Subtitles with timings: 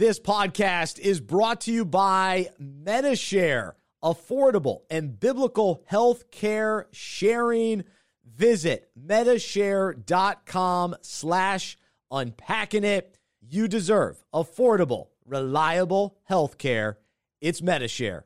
[0.00, 7.84] This podcast is brought to you by Medi-Share, affordable and biblical health care sharing.
[8.24, 11.76] Visit medishare.com slash
[12.10, 13.18] unpacking it.
[13.42, 16.96] You deserve affordable, reliable health care.
[17.42, 18.24] It's Medi-Share.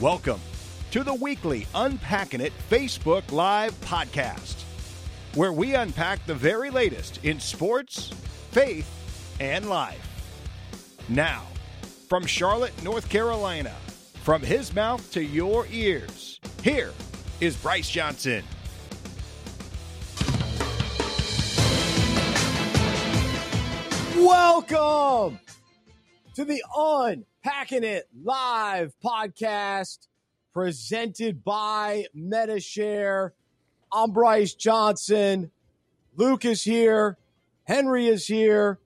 [0.00, 0.40] Welcome
[0.90, 4.64] to the weekly Unpacking It Facebook Live podcast,
[5.36, 8.08] where we unpack the very latest in sports,
[8.50, 8.90] faith,
[9.38, 10.07] and life.
[11.10, 11.44] Now,
[12.06, 13.74] from Charlotte, North Carolina,
[14.24, 16.92] from his mouth to your ears, here
[17.40, 18.44] is Bryce Johnson.
[24.16, 25.40] Welcome
[26.34, 30.08] to the Unpacking It Live podcast
[30.52, 33.32] presented by Medi-Share.
[33.90, 35.52] I'm Bryce Johnson.
[36.16, 37.16] Luke is here.
[37.64, 38.78] Henry is here.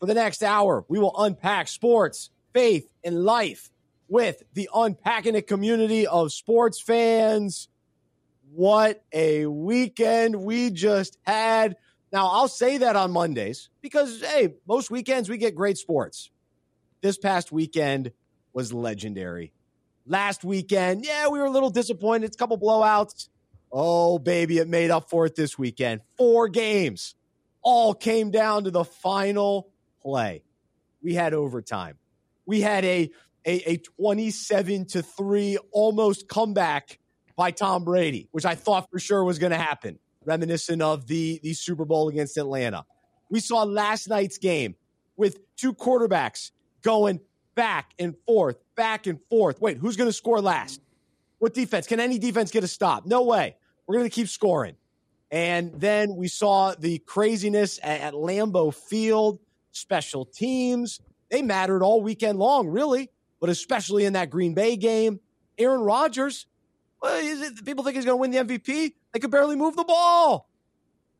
[0.00, 3.70] For the next hour, we will unpack sports, faith, and life
[4.08, 7.68] with the Unpacking It community of sports fans.
[8.52, 11.76] What a weekend we just had.
[12.12, 16.30] Now, I'll say that on Mondays because, hey, most weekends we get great sports.
[17.02, 18.10] This past weekend
[18.54, 19.52] was legendary.
[20.06, 22.24] Last weekend, yeah, we were a little disappointed.
[22.24, 23.28] It's a couple blowouts.
[23.70, 26.00] Oh, baby, it made up for it this weekend.
[26.16, 27.14] Four games
[27.62, 29.69] all came down to the final
[30.02, 30.42] play.
[31.02, 31.96] We had overtime.
[32.46, 33.10] We had a,
[33.46, 36.98] a, a 27 to 3 almost comeback
[37.36, 41.40] by Tom Brady, which I thought for sure was going to happen, reminiscent of the,
[41.42, 42.84] the Super Bowl against Atlanta.
[43.30, 44.74] We saw last night's game
[45.16, 46.50] with two quarterbacks
[46.82, 47.20] going
[47.54, 49.60] back and forth, back and forth.
[49.60, 50.80] Wait, who's going to score last?
[51.38, 51.86] What defense?
[51.86, 53.06] Can any defense get a stop?
[53.06, 53.56] No way.
[53.86, 54.76] We're going to keep scoring.
[55.30, 59.38] And then we saw the craziness at, at Lambeau Field
[59.72, 61.00] special teams.
[61.30, 65.20] They mattered all weekend long, really, but especially in that Green Bay game.
[65.58, 66.46] Aaron Rodgers,
[67.02, 68.92] well, it, people think he's going to win the MVP.
[69.12, 70.48] They could barely move the ball.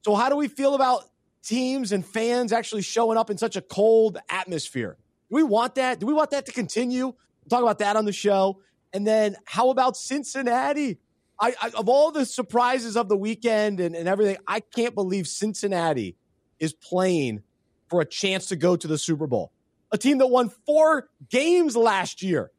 [0.05, 1.05] So, how do we feel about
[1.43, 4.97] teams and fans actually showing up in such a cold atmosphere?
[5.29, 6.01] Do we want that?
[6.01, 7.07] Do we want that to continue?
[7.07, 8.61] We'll talk about that on the show.
[8.93, 10.99] And then, how about Cincinnati?
[11.39, 15.27] I, I, of all the surprises of the weekend and, and everything, I can't believe
[15.27, 16.17] Cincinnati
[16.59, 17.43] is playing
[17.91, 19.53] for a chance to go to the Super Bowl.
[19.93, 22.53] A team that won four games last year.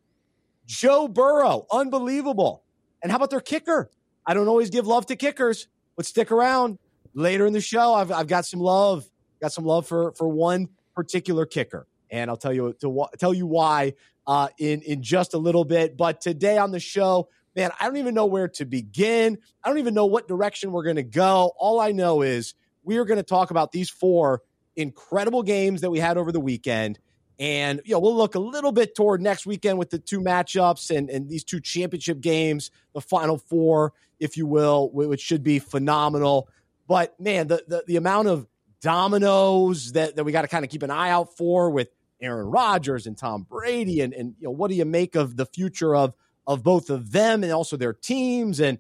[0.66, 2.64] Joe Burrow, unbelievable.
[3.02, 3.90] And how about their kicker?
[4.26, 6.78] I don't always give love to kickers, but stick around.
[7.14, 9.06] Later in the show, I've, I've got some love.
[9.42, 13.48] Got some love for for one particular kicker, and I'll tell you to tell you
[13.48, 13.94] why
[14.28, 15.98] uh, in in just a little bit.
[15.98, 19.40] But today on the show, man, I don't even know where to begin.
[19.64, 21.54] I don't even know what direction we're going to go.
[21.58, 22.54] All I know is
[22.84, 24.44] we are going to talk about these four
[24.76, 27.00] incredible games that we had over the weekend.
[27.40, 30.96] And you know, we'll look a little bit toward next weekend with the two matchups
[30.96, 35.58] and, and these two championship games, the final four, if you will, which should be
[35.58, 36.48] phenomenal.
[36.88, 38.48] But man, the the, the amount of
[38.82, 41.90] dominoes that, that we got to kind of keep an eye out for with
[42.22, 45.46] Aaron Rodgers and Tom Brady, and and you know, what do you make of the
[45.46, 46.14] future of
[46.46, 48.60] of both of them and also their teams?
[48.60, 48.78] And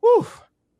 [0.00, 0.26] whew,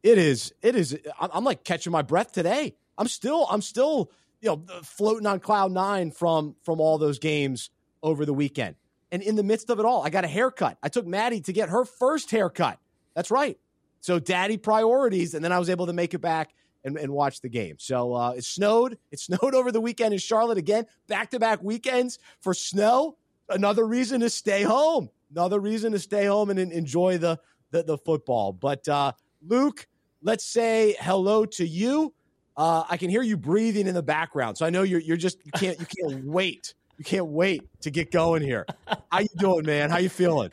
[0.02, 0.98] it is it is.
[1.20, 2.74] I'm like catching my breath today.
[2.98, 4.10] I'm still I'm still
[4.44, 7.70] you know, floating on cloud nine from from all those games
[8.02, 8.76] over the weekend.
[9.10, 10.76] And in the midst of it all, I got a haircut.
[10.82, 12.78] I took Maddie to get her first haircut.
[13.14, 13.58] That's right.
[14.00, 16.50] So daddy priorities, and then I was able to make it back
[16.84, 17.76] and, and watch the game.
[17.78, 18.98] So uh, it snowed.
[19.10, 20.84] It snowed over the weekend in Charlotte again.
[21.08, 23.16] Back to back weekends for snow.
[23.48, 25.08] Another reason to stay home.
[25.30, 27.38] Another reason to stay home and enjoy the
[27.70, 28.52] the, the football.
[28.52, 29.86] But uh, Luke,
[30.22, 32.12] let's say hello to you.
[32.56, 35.38] Uh, I can hear you breathing in the background, so I know you're you're just
[35.44, 38.66] you can't you can't wait you can't wait to get going here.
[39.10, 39.90] How you doing, man?
[39.90, 40.50] How you feeling?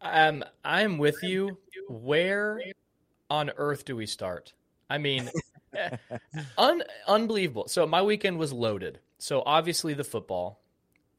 [0.00, 1.58] Um, I'm with you.
[1.88, 2.60] Where
[3.30, 4.52] on earth do we start?
[4.88, 5.30] I mean,
[6.58, 7.68] un- unbelievable.
[7.68, 9.00] So my weekend was loaded.
[9.18, 10.60] So obviously the football,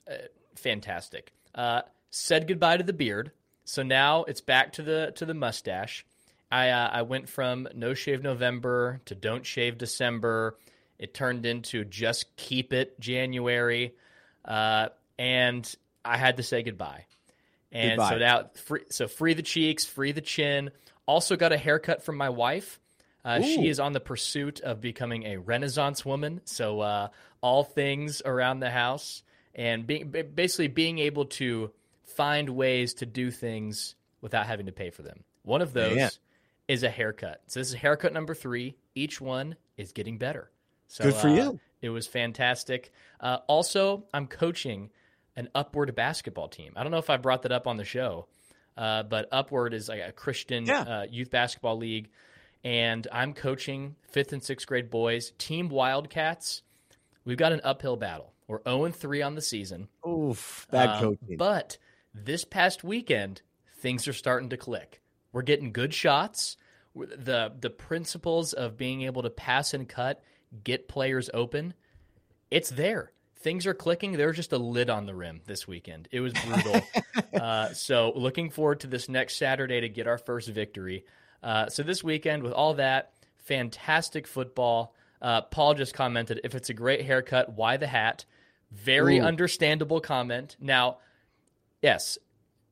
[0.10, 1.34] uh, fantastic.
[1.54, 3.32] Uh, said goodbye to the beard.
[3.66, 6.06] So now it's back to the to the mustache.
[6.52, 10.58] I uh, I went from no shave November to don't shave December.
[10.98, 13.96] It turned into just keep it January,
[14.46, 17.06] uh, and I had to say goodbye.
[17.72, 18.10] And goodbye.
[18.10, 20.72] so now, free, so free the cheeks, free the chin.
[21.06, 22.80] Also got a haircut from my wife.
[23.24, 26.42] Uh, she is on the pursuit of becoming a Renaissance woman.
[26.46, 27.08] So uh,
[27.42, 29.24] all things around the house
[29.56, 31.72] and being basically being able to
[32.04, 35.24] find ways to do things without having to pay for them.
[35.42, 36.10] One of those yeah
[36.68, 37.42] is a haircut.
[37.48, 38.76] So this is haircut number three.
[38.96, 40.52] Each one is getting better.
[40.88, 41.60] So good for uh, you.
[41.82, 42.92] It was fantastic.
[43.20, 44.90] Uh, also, I'm coaching
[45.36, 46.74] an Upward basketball team.
[46.76, 48.28] I don't know if I brought that up on the show,
[48.78, 50.82] uh, but Upward is like a Christian Yeah.
[50.82, 52.10] uh, youth basketball league,
[52.64, 55.34] and I'm coaching fifth and sixth grade boys.
[55.38, 56.62] Team Wildcats.
[57.26, 58.34] We've got an uphill battle.
[58.48, 59.88] We're 0 3 on the season.
[60.08, 61.38] Oof, bad Um, coaching.
[61.38, 61.78] But
[62.14, 63.42] this past weekend,
[63.80, 65.02] things are starting to click.
[65.36, 66.56] We're getting good shots.
[66.96, 70.24] The the principles of being able to pass and cut,
[70.64, 71.74] get players open,
[72.50, 73.12] it's there.
[73.40, 74.14] Things are clicking.
[74.14, 76.08] There's just a lid on the rim this weekend.
[76.10, 76.82] It was brutal.
[77.34, 81.04] uh, so looking forward to this next Saturday to get our first victory.
[81.44, 84.96] Uh, so this weekend, with all that, fantastic football.
[85.22, 88.24] Uh, Paul just commented, if it's a great haircut, why the hat?
[88.72, 89.24] Very Ooh.
[89.24, 90.56] understandable comment.
[90.62, 91.00] Now,
[91.82, 92.18] yes,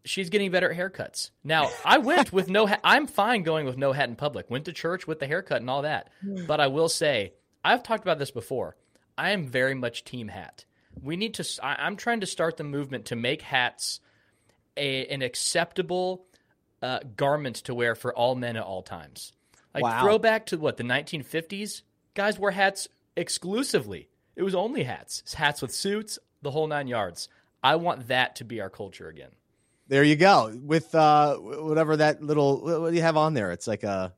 [0.06, 1.32] she's getting better at haircuts.
[1.44, 2.82] Now, I went with no hat.
[2.84, 4.50] I'm fine going with no hat in public.
[4.50, 6.10] Went to church with the haircut and all that.
[6.48, 7.34] But I will say,
[7.64, 8.76] I've talked about this before.
[9.18, 10.66] I am very much team hat.
[11.02, 14.00] We need to, I, I'm trying to start the movement to make hats
[14.78, 16.26] a, an acceptable
[16.82, 19.34] uh, garment to wear for all men at all times.
[19.74, 20.02] Like Wow.
[20.04, 21.82] throwback to what, the 1950s?
[22.14, 24.10] Guys wore hats exclusively.
[24.36, 25.34] It was only hats.
[25.34, 27.30] Hats with suits, the whole nine yards.
[27.64, 29.32] I want that to be our culture again.
[29.88, 30.54] There you go.
[30.62, 33.52] With uh, whatever that little, what do you have on there?
[33.52, 34.14] It's like a,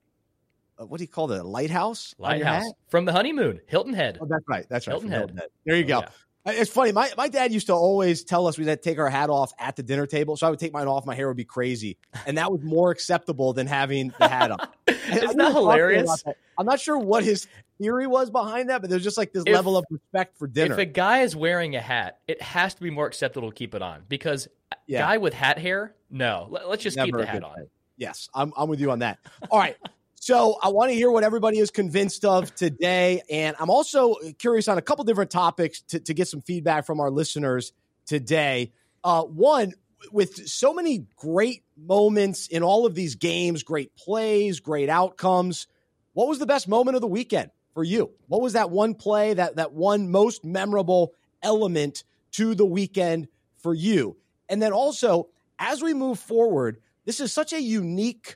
[0.78, 1.40] what do you call it?
[1.40, 2.14] A lighthouse?
[2.18, 4.18] Lighthouse from the honeymoon, Hilton Head.
[4.22, 4.66] Oh, that's right.
[4.70, 4.94] That's right.
[4.94, 5.48] Hilton from Head.
[5.66, 6.00] There you Oh, go.
[6.02, 6.10] yeah.
[6.48, 6.92] It's funny.
[6.92, 9.52] My, my dad used to always tell us we had to take our hat off
[9.58, 10.38] at the dinner table.
[10.38, 11.04] So I would take mine off.
[11.04, 11.98] My hair would be crazy.
[12.28, 14.60] And that was more acceptable than having the hat on.
[14.88, 16.22] Isn't that hilarious?
[16.22, 16.36] that.
[16.60, 17.48] I'm not sure what his
[17.82, 20.74] theory was behind that, but there's just like this If- level of respect for dinner.
[20.74, 23.74] If a guy is wearing a hat, it has to be more acceptable to keep
[23.74, 24.48] it on because
[24.88, 25.00] Yeah.
[25.00, 26.48] guy with hat hair, no.
[26.50, 27.56] Let, us just keep the hat on.
[27.56, 27.68] thing.
[27.98, 29.20] Yes, I'm, I'm with you on that.
[29.50, 29.78] All right.
[30.16, 33.22] So I want to hear what everybody is convinced of today.
[33.30, 37.00] And I'm also curious on a couple different topics to, to get some feedback from
[37.00, 37.74] our listeners
[38.06, 38.72] today.
[39.04, 39.74] Uh, one,
[40.12, 45.68] with so many great moments in all of these games, great plays, great outcomes,
[46.14, 48.12] what was the best moment of the weekend for you?
[48.28, 51.14] What was that one play, that, that one most memorable
[51.44, 54.18] element to the weekend for you?
[54.50, 58.36] And then also, as we move forward, this is such a unique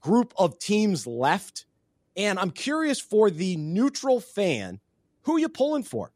[0.00, 1.66] group of teams left.
[2.16, 4.80] And I'm curious for the neutral fan,
[5.22, 6.12] who are you pulling for?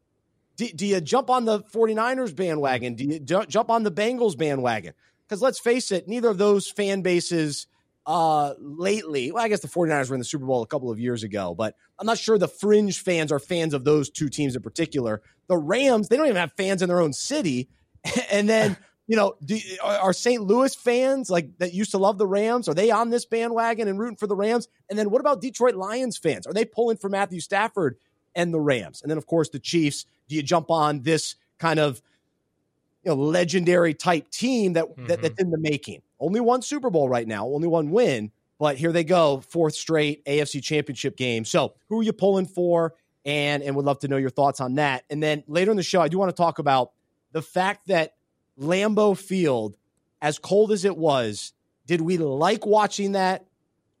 [0.57, 2.95] Do, do you jump on the 49ers bandwagon?
[2.95, 4.93] Do you ju- jump on the Bengals bandwagon?
[5.27, 7.67] Because let's face it, neither of those fan bases
[8.05, 10.99] uh, lately, well, I guess the 49ers were in the Super Bowl a couple of
[10.99, 14.55] years ago, but I'm not sure the fringe fans are fans of those two teams
[14.55, 15.21] in particular.
[15.47, 17.69] The Rams, they don't even have fans in their own city.
[18.31, 18.77] and then,
[19.07, 20.41] you know, do, are, are St.
[20.41, 22.69] Louis fans like that used to love the Rams?
[22.69, 24.67] Are they on this bandwagon and rooting for the Rams?
[24.89, 26.47] And then what about Detroit Lions fans?
[26.47, 27.97] Are they pulling for Matthew Stafford
[28.33, 29.01] and the Rams?
[29.01, 30.05] And then, of course, the Chiefs.
[30.29, 32.01] Do you jump on this kind of
[33.03, 35.21] you know legendary type team that, that mm-hmm.
[35.21, 36.01] that's in the making?
[36.19, 40.23] Only one Super Bowl right now, only one win, but here they go, fourth straight
[40.23, 41.43] AFC Championship game.
[41.43, 42.93] So, who are you pulling for?
[43.25, 45.03] And and would love to know your thoughts on that.
[45.09, 46.91] And then later in the show, I do want to talk about
[47.33, 48.13] the fact that
[48.59, 49.77] Lambeau Field,
[50.21, 51.53] as cold as it was,
[51.85, 53.45] did we like watching that,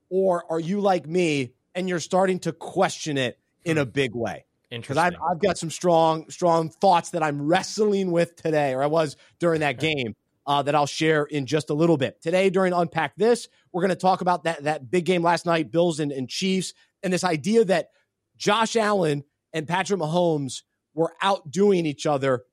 [0.09, 4.45] or are you like me and you're starting to question it in a big way?
[4.69, 5.19] Because Interesting.
[5.21, 9.17] I've, I've got some strong, strong thoughts that I'm wrestling with today, or I was
[9.39, 10.15] during that game,
[10.45, 12.21] uh, that I'll share in just a little bit.
[12.21, 15.71] Today, during Unpack This, we're going to talk about that, that big game last night,
[15.71, 17.89] Bills and, and Chiefs, and this idea that
[18.37, 19.23] Josh Allen
[19.53, 20.63] and Patrick Mahomes
[20.93, 22.43] were outdoing each other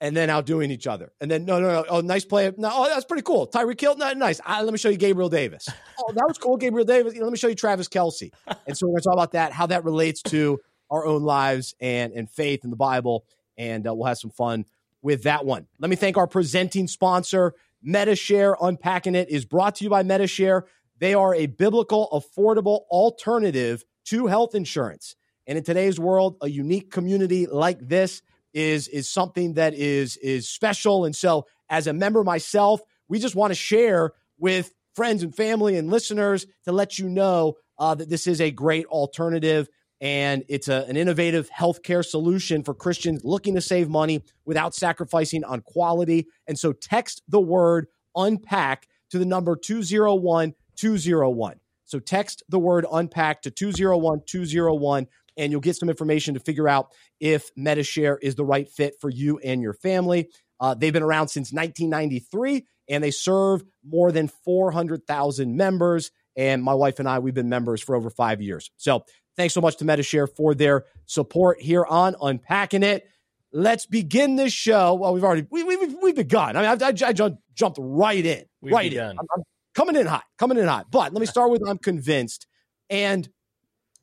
[0.00, 1.12] and then outdoing each other.
[1.20, 1.84] And then, no, no, no.
[1.88, 2.52] Oh, nice play.
[2.56, 3.48] No, oh, that's pretty cool.
[3.48, 4.40] Tyreek Hill, no, nice.
[4.46, 5.68] Ah, let me show you Gabriel Davis.
[6.00, 6.56] Oh, that was cool.
[6.56, 7.16] Gabriel Davis.
[7.16, 8.30] Let me show you Travis Kelce.
[8.68, 10.60] And so we're going to talk about that, how that relates to
[10.92, 13.24] our own lives and, and faith in the Bible.
[13.56, 14.64] And uh, we'll have some fun
[15.02, 15.66] with that one.
[15.80, 18.56] Let me thank our presenting sponsor, Medi-Share.
[18.60, 20.66] Unpacking it is brought to you by Medi-Share.
[21.00, 25.16] They are a biblical, affordable alternative to health insurance.
[25.48, 30.48] And in today's world, a unique community like this is is something that is is
[30.48, 31.04] special.
[31.04, 35.76] And so, as a member myself, we just want to share with friends and family
[35.76, 39.68] and listeners to let you know uh, that this is a great alternative
[40.00, 45.44] and it's a, an innovative healthcare solution for Christians looking to save money without sacrificing
[45.44, 46.26] on quality.
[46.46, 51.60] And so, text the word unpack to the number 201 201.
[51.84, 55.06] So, text the word unpack to 201 201
[55.38, 56.88] and you'll get some information to figure out
[57.20, 60.28] if Medi-Share is the right fit for you and your family.
[60.60, 66.10] Uh, they've been around since 1993 and they serve more than 400,000 members.
[66.36, 68.70] And my wife and I, we've been members for over five years.
[68.76, 69.04] So
[69.36, 73.08] thanks so much to Medi-Share for their support here on Unpacking It.
[73.52, 74.94] Let's begin this show.
[74.94, 76.56] Well, we've already we, we, we've, we've begun.
[76.56, 77.12] I mean, I, I, I
[77.54, 79.12] jumped right in, we've right begun.
[79.12, 79.18] in.
[79.18, 79.42] I'm, I'm
[79.74, 80.90] coming in hot, coming in hot.
[80.90, 82.46] But let me start with I'm convinced,
[82.90, 83.26] and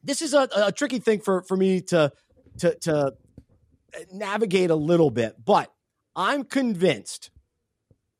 [0.05, 2.12] this is a, a tricky thing for for me to
[2.59, 3.13] to to
[4.12, 5.35] navigate a little bit.
[5.43, 5.71] But
[6.15, 7.31] I'm convinced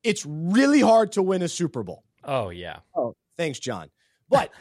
[0.04, 2.04] it's really hard to win a Super Bowl.
[2.24, 2.80] Oh yeah.
[2.96, 3.90] Oh, thanks, John.
[4.30, 4.52] But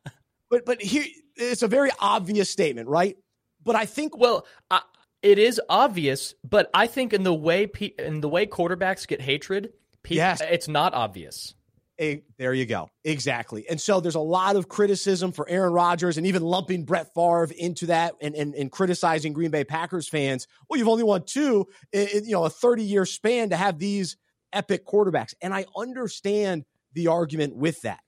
[0.50, 1.04] but but here
[1.36, 3.16] it's a very obvious statement, right?
[3.64, 4.82] But I think well, I,
[5.22, 7.68] it is obvious, but I think in the way
[7.98, 9.72] in the way quarterbacks get hatred,
[10.08, 10.40] yes.
[10.40, 11.55] it's not obvious.
[12.00, 12.90] A, there you go.
[13.04, 13.66] Exactly.
[13.68, 17.48] And so there's a lot of criticism for Aaron Rodgers and even lumping Brett Favre
[17.56, 20.46] into that and, and, and criticizing Green Bay Packers fans.
[20.68, 24.16] Well, you've only won two in, you know, a 30 year span to have these
[24.52, 25.34] epic quarterbacks.
[25.40, 28.00] And I understand the argument with that.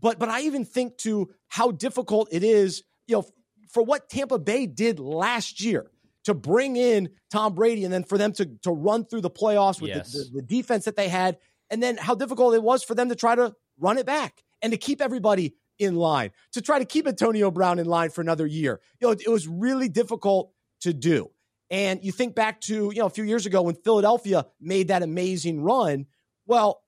[0.00, 3.26] But but I even think to how difficult it is, you know,
[3.70, 5.90] for what Tampa Bay did last year
[6.24, 9.80] to bring in Tom Brady and then for them to to run through the playoffs
[9.80, 10.12] with yes.
[10.12, 11.38] the, the, the defense that they had,
[11.70, 14.72] and then how difficult it was for them to try to run it back and
[14.72, 18.46] to keep everybody in line, to try to keep Antonio Brown in line for another
[18.46, 18.80] year.
[19.00, 21.30] You know, it, it was really difficult to do.
[21.70, 25.02] And you think back to, you know, a few years ago when Philadelphia made that
[25.02, 26.06] amazing run.
[26.46, 26.80] Well,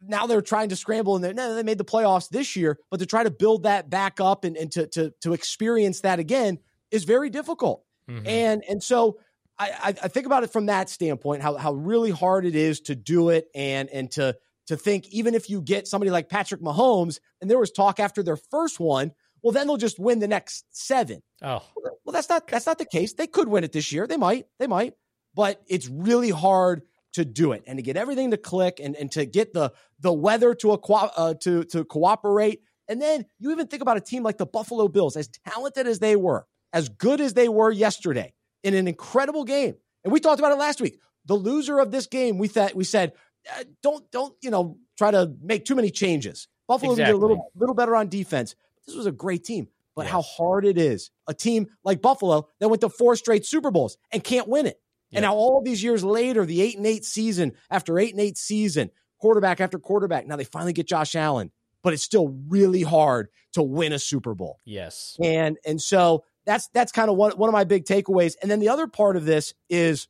[0.00, 3.06] now they're trying to scramble and they, they made the playoffs this year, but to
[3.06, 6.58] try to build that back up and, and to, to, to experience that again
[6.90, 7.84] is very difficult.
[8.10, 8.26] Mm-hmm.
[8.26, 9.18] And, and so
[9.62, 12.94] I, I think about it from that standpoint, how, how really hard it is to
[12.94, 14.36] do it and, and to,
[14.68, 18.22] to think even if you get somebody like Patrick Mahomes, and there was talk after
[18.22, 21.22] their first one, well, then they'll just win the next seven.
[21.42, 23.14] Oh, well, that's not that's not the case.
[23.14, 24.06] They could win it this year.
[24.06, 24.46] They might.
[24.58, 24.94] They might.
[25.34, 26.82] But it's really hard
[27.14, 30.12] to do it and to get everything to click and, and to get the the
[30.12, 32.60] weather to aqua, uh, to to cooperate.
[32.88, 35.98] And then you even think about a team like the Buffalo Bills, as talented as
[35.98, 39.74] they were, as good as they were yesterday, in an incredible game.
[40.04, 40.98] And we talked about it last week.
[41.26, 43.12] The loser of this game, we thought we said,
[43.50, 46.48] uh, don't don't you know try to make too many changes.
[46.68, 47.14] Buffalo exactly.
[47.14, 48.54] a little little better on defense.
[48.86, 51.10] This was a great team, but how hard it is.
[51.28, 54.80] A team like Buffalo that went to four straight Super Bowls and can't win it.
[55.14, 58.38] And now all these years later, the eight and eight season after eight and eight
[58.38, 61.50] season, quarterback after quarterback, now they finally get Josh Allen,
[61.82, 64.58] but it's still really hard to win a Super Bowl.
[64.64, 65.16] Yes.
[65.22, 68.34] And and so that's that's kind of one, one of my big takeaways.
[68.40, 70.08] And then the other part of this is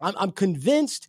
[0.00, 1.08] I'm, I'm convinced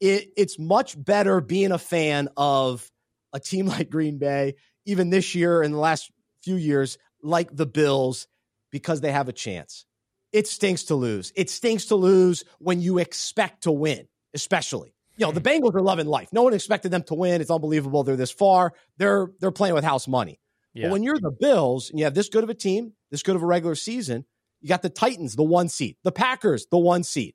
[0.00, 2.88] it, it's much better being a fan of
[3.32, 6.10] a team like Green Bay, even this year in the last
[6.42, 8.28] few years, like the Bills,
[8.70, 9.84] because they have a chance.
[10.32, 11.32] It stinks to lose.
[11.34, 14.94] It stinks to lose when you expect to win, especially.
[15.16, 15.64] You know, the hmm.
[15.64, 16.28] Bengals are loving life.
[16.32, 17.40] No one expected them to win.
[17.40, 18.72] It's unbelievable they're this far.
[18.98, 20.38] They're they're playing with house money.
[20.74, 20.86] Yeah.
[20.86, 23.36] But when you're the Bills and you have this good of a team, this good
[23.36, 24.24] of a regular season,
[24.60, 27.34] you got the Titans, the one seat, the Packers, the one seat.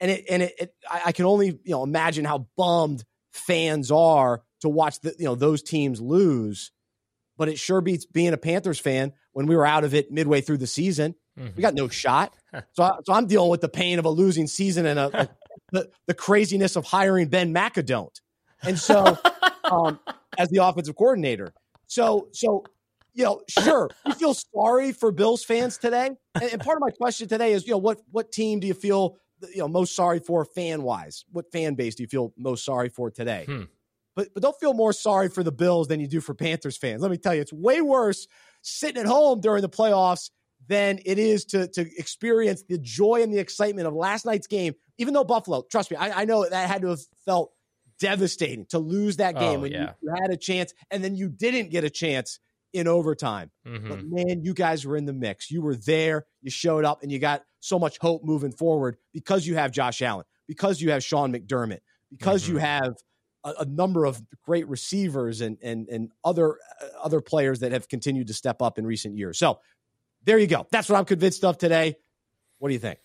[0.00, 3.90] And it and it, it I, I can only, you know, imagine how bummed fans
[3.90, 6.70] are to watch the, you know, those teams lose.
[7.38, 10.40] But it sure beats being a Panthers fan when we were out of it midway
[10.40, 11.14] through the season.
[11.38, 11.56] Mm-hmm.
[11.56, 12.34] We got no shot.
[12.72, 15.28] so, I, so I'm dealing with the pain of a losing season and a, a,
[15.72, 18.08] the, the craziness of hiring Ben McAdoo.
[18.62, 19.18] And so,
[19.64, 20.00] um,
[20.38, 21.52] as the offensive coordinator.
[21.86, 22.64] So, so
[23.16, 26.10] you know, sure, you feel sorry for Bills fans today.
[26.34, 28.74] And, and, part of my question today is, you know, what what team do you
[28.74, 29.16] feel
[29.54, 31.24] you know most sorry for fan wise?
[31.32, 33.44] What fan base do you feel most sorry for today?
[33.46, 33.62] Hmm.
[34.14, 37.00] But but don't feel more sorry for the Bills than you do for Panthers fans.
[37.00, 38.26] Let me tell you, it's way worse
[38.60, 40.30] sitting at home during the playoffs
[40.68, 44.74] than it is to to experience the joy and the excitement of last night's game.
[44.98, 47.52] Even though Buffalo, trust me, I, I know that had to have felt
[47.98, 49.92] devastating to lose that game oh, when yeah.
[50.00, 52.40] you, you, had a chance and then you didn't get a chance
[52.72, 53.50] in overtime.
[53.66, 53.88] Mm-hmm.
[53.88, 55.50] But man, you guys were in the mix.
[55.50, 56.26] You were there.
[56.42, 60.02] You showed up, and you got so much hope moving forward because you have Josh
[60.02, 62.54] Allen, because you have Sean McDermott, because mm-hmm.
[62.54, 62.94] you have
[63.44, 67.88] a, a, number of great receivers and and and other uh, other players that have
[67.88, 69.38] continued to step up in recent years.
[69.38, 69.60] So
[70.24, 70.66] there you go.
[70.70, 71.96] That's what I'm convinced of today.
[72.58, 72.98] What do you think?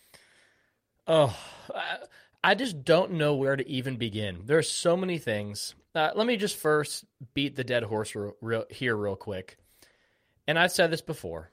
[1.06, 1.36] Oh,
[1.74, 1.98] I
[2.54, 4.42] just don't know where to even begin.
[4.44, 5.74] There are so many things.
[5.94, 9.58] Uh, let me just first beat the dead horse real, real, here, real quick.
[10.48, 11.50] And I've said this before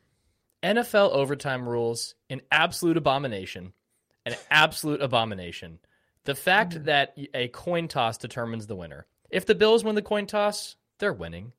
[0.64, 3.74] NFL overtime rules, an absolute abomination.
[4.26, 5.80] An absolute abomination.
[6.26, 6.86] The fact mm.
[6.86, 9.06] that a coin toss determines the winner.
[9.30, 11.54] If the Bills win the coin toss, they're winning.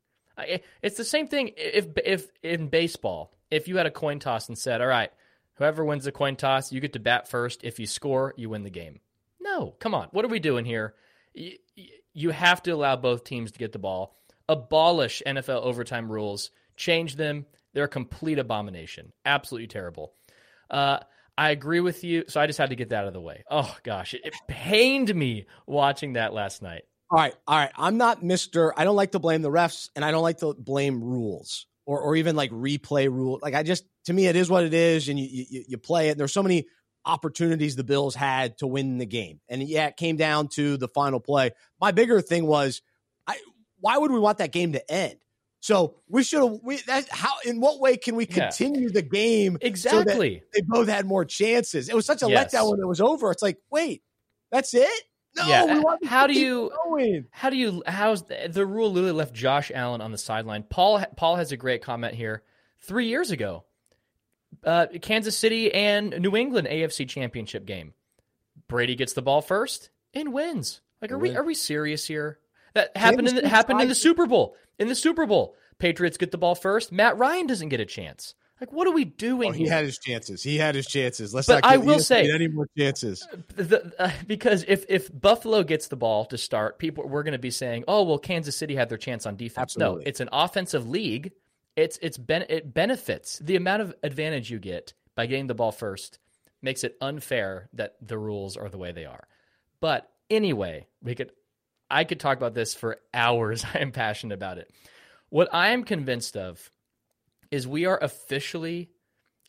[0.83, 4.57] It's the same thing if if in baseball, if you had a coin toss and
[4.57, 5.11] said, "All right,
[5.55, 7.63] whoever wins the coin toss, you get to bat first.
[7.63, 9.01] If you score, you win the game."
[9.40, 10.09] No, come on.
[10.12, 10.94] What are we doing here?
[12.12, 14.16] You have to allow both teams to get the ball.
[14.49, 16.50] Abolish NFL overtime rules.
[16.76, 17.47] Change them.
[17.73, 19.12] They're a complete abomination.
[19.25, 20.12] Absolutely terrible.
[20.68, 20.99] Uh,
[21.38, 22.25] I agree with you.
[22.28, 23.44] So I just had to get that out of the way.
[23.50, 26.82] Oh gosh, it, it pained me watching that last night.
[27.11, 27.73] All right, all right.
[27.76, 28.78] I'm not Mister.
[28.78, 32.00] I don't like to blame the refs, and I don't like to blame rules or
[32.00, 33.38] or even like replay rule.
[33.40, 36.09] Like I just to me, it is what it is, and you you, you play
[36.09, 36.12] it.
[36.12, 36.66] And there's so many
[37.04, 40.88] opportunities the Bills had to win the game, and yeah, it came down to the
[40.88, 41.50] final play.
[41.80, 42.83] My bigger thing was,
[43.26, 43.38] I
[43.80, 45.16] why would we want that game to end?
[45.61, 46.61] So we should have.
[46.62, 48.95] We that how in what way can we continue yeah.
[48.95, 50.38] the game exactly?
[50.38, 51.88] So they both had more chances.
[51.88, 52.54] It was such a yes.
[52.54, 53.30] letdown when it was over.
[53.30, 54.02] It's like, wait,
[54.50, 55.02] that's it.
[55.37, 55.83] No, yeah.
[56.04, 56.73] how do you?
[56.85, 57.26] Going.
[57.30, 57.83] How do you?
[57.87, 58.90] How's the, the rule?
[58.90, 60.64] Literally left Josh Allen on the sideline.
[60.64, 62.42] Paul Paul has a great comment here.
[62.80, 63.64] Three years ago,
[64.64, 67.95] uh, Kansas City and New England AFC Championship game.
[68.69, 70.81] Brady gets the ball first and wins.
[71.02, 72.38] Like, are we are we serious here?
[72.75, 74.57] That happened in the, happened in the Super Bowl.
[74.79, 76.93] In the Super Bowl, Patriots get the ball first.
[76.93, 78.35] Matt Ryan doesn't get a chance.
[78.61, 79.49] Like, what are we doing?
[79.49, 79.73] Oh, he here?
[79.73, 80.43] had his chances.
[80.43, 81.33] He had his chances.
[81.33, 81.73] Let's but not.
[81.73, 83.26] I will say any more chances.
[83.57, 87.38] The, uh, because if if Buffalo gets the ball to start, people we're going to
[87.38, 90.05] be saying, "Oh, well, Kansas City had their chance on defense." Absolutely.
[90.05, 91.33] No, it's an offensive league.
[91.77, 95.73] It's it's ben, it benefits the amount of advantage you get by getting the ball
[95.73, 96.19] first
[96.62, 99.27] makes it unfair that the rules are the way they are.
[99.81, 101.33] But anyway, we could
[101.91, 103.65] I could talk about this for hours.
[103.75, 104.71] I am passionate about it.
[105.29, 106.71] What I am convinced of
[107.50, 108.91] is we are officially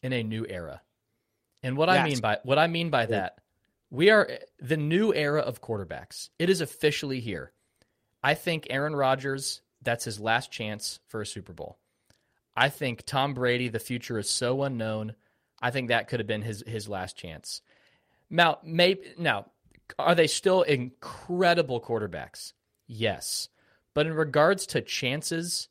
[0.03, 0.81] in a new era.
[1.63, 1.99] And what yes.
[1.99, 3.39] I mean by what I mean by that,
[3.89, 6.29] we are the new era of quarterbacks.
[6.39, 7.51] It is officially here.
[8.23, 11.77] I think Aaron Rodgers, that's his last chance for a Super Bowl.
[12.61, 15.15] I think Tom Brady, the future is so unknown.
[15.63, 17.61] I think that could have been his his last chance.
[18.29, 19.47] Now, maybe now
[19.97, 22.53] are they still incredible quarterbacks?
[22.85, 23.49] Yes.
[23.95, 25.69] But in regards to chances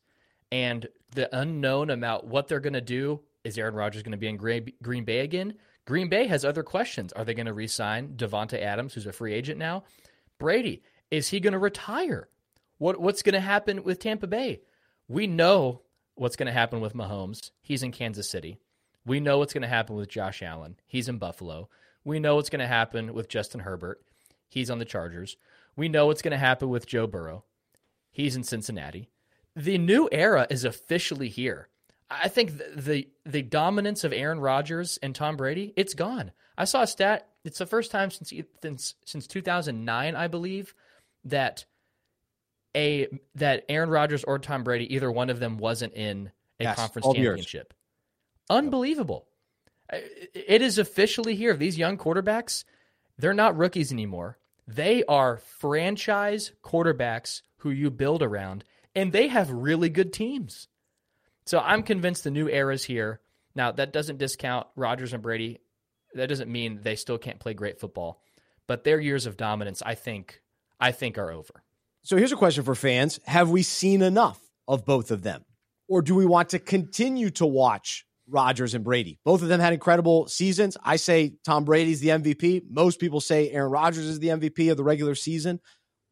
[0.51, 4.27] and the unknown about what they're going to do, is Aaron Rodgers going to be
[4.27, 5.53] in Green Bay again?
[5.85, 7.13] Green Bay has other questions.
[7.13, 9.85] Are they going to re-sign Davante Adams, who's a free agent now?
[10.39, 12.27] Brady, is he going to retire?
[12.79, 14.59] What what's going to happen with Tampa Bay?
[15.07, 15.83] We know
[16.21, 17.49] what's going to happen with Mahomes.
[17.63, 18.59] He's in Kansas City.
[19.03, 20.75] We know what's going to happen with Josh Allen.
[20.85, 21.67] He's in Buffalo.
[22.03, 23.99] We know what's going to happen with Justin Herbert.
[24.47, 25.35] He's on the Chargers.
[25.75, 27.43] We know what's going to happen with Joe Burrow.
[28.11, 29.09] He's in Cincinnati.
[29.55, 31.69] The new era is officially here.
[32.11, 36.33] I think the, the, the dominance of Aaron Rodgers and Tom Brady, it's gone.
[36.55, 37.29] I saw a stat.
[37.43, 38.31] It's the first time since
[38.61, 40.75] since since 2009, I believe,
[41.25, 41.65] that
[42.75, 46.75] a that Aaron Rodgers or Tom Brady, either one of them, wasn't in a yes,
[46.75, 47.73] conference championship.
[48.49, 49.27] Unbelievable!
[49.89, 51.55] It is officially here.
[51.55, 52.63] These young quarterbacks,
[53.17, 54.37] they're not rookies anymore.
[54.67, 58.63] They are franchise quarterbacks who you build around,
[58.95, 60.67] and they have really good teams.
[61.45, 63.19] So I'm convinced the new era is here.
[63.55, 65.59] Now, that doesn't discount Rodgers and Brady.
[66.13, 68.21] That doesn't mean they still can't play great football,
[68.67, 70.41] but their years of dominance, I think,
[70.79, 71.63] I think are over.
[72.03, 75.43] So here's a question for fans: Have we seen enough of both of them,
[75.87, 79.19] or do we want to continue to watch Rodgers and Brady.
[79.23, 80.77] Both of them had incredible seasons.
[80.83, 82.63] I say Tom Brady's the MVP.
[82.69, 85.59] Most people say Aaron Rodgers is the MVP of the regular season,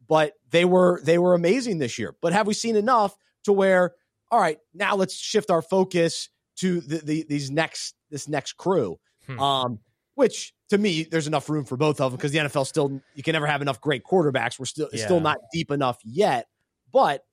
[0.07, 2.15] but they were they were amazing this year.
[2.21, 3.93] But have we seen enough to where
[4.31, 8.99] all right, now let's shift our focus to the, the these next this next crew.
[9.25, 9.39] Hmm.
[9.39, 9.79] Um
[10.15, 13.23] which to me there's enough room for both of them because the NFL still you
[13.23, 14.59] can never have enough great quarterbacks.
[14.59, 15.05] We're still yeah.
[15.05, 16.47] still not deep enough yet,
[16.91, 17.25] but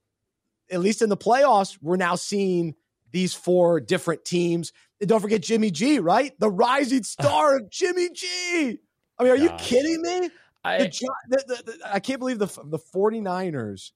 [0.71, 2.75] at least in the playoffs, we're now seeing
[3.13, 4.73] these four different teams.
[5.01, 6.39] And don't forget Jimmy G, right?
[6.39, 8.79] The rising star of Jimmy G.
[9.19, 9.43] I mean, are Gosh.
[9.43, 10.31] you kidding me?
[10.65, 13.93] I, the, the, the, I can't believe the the 49ers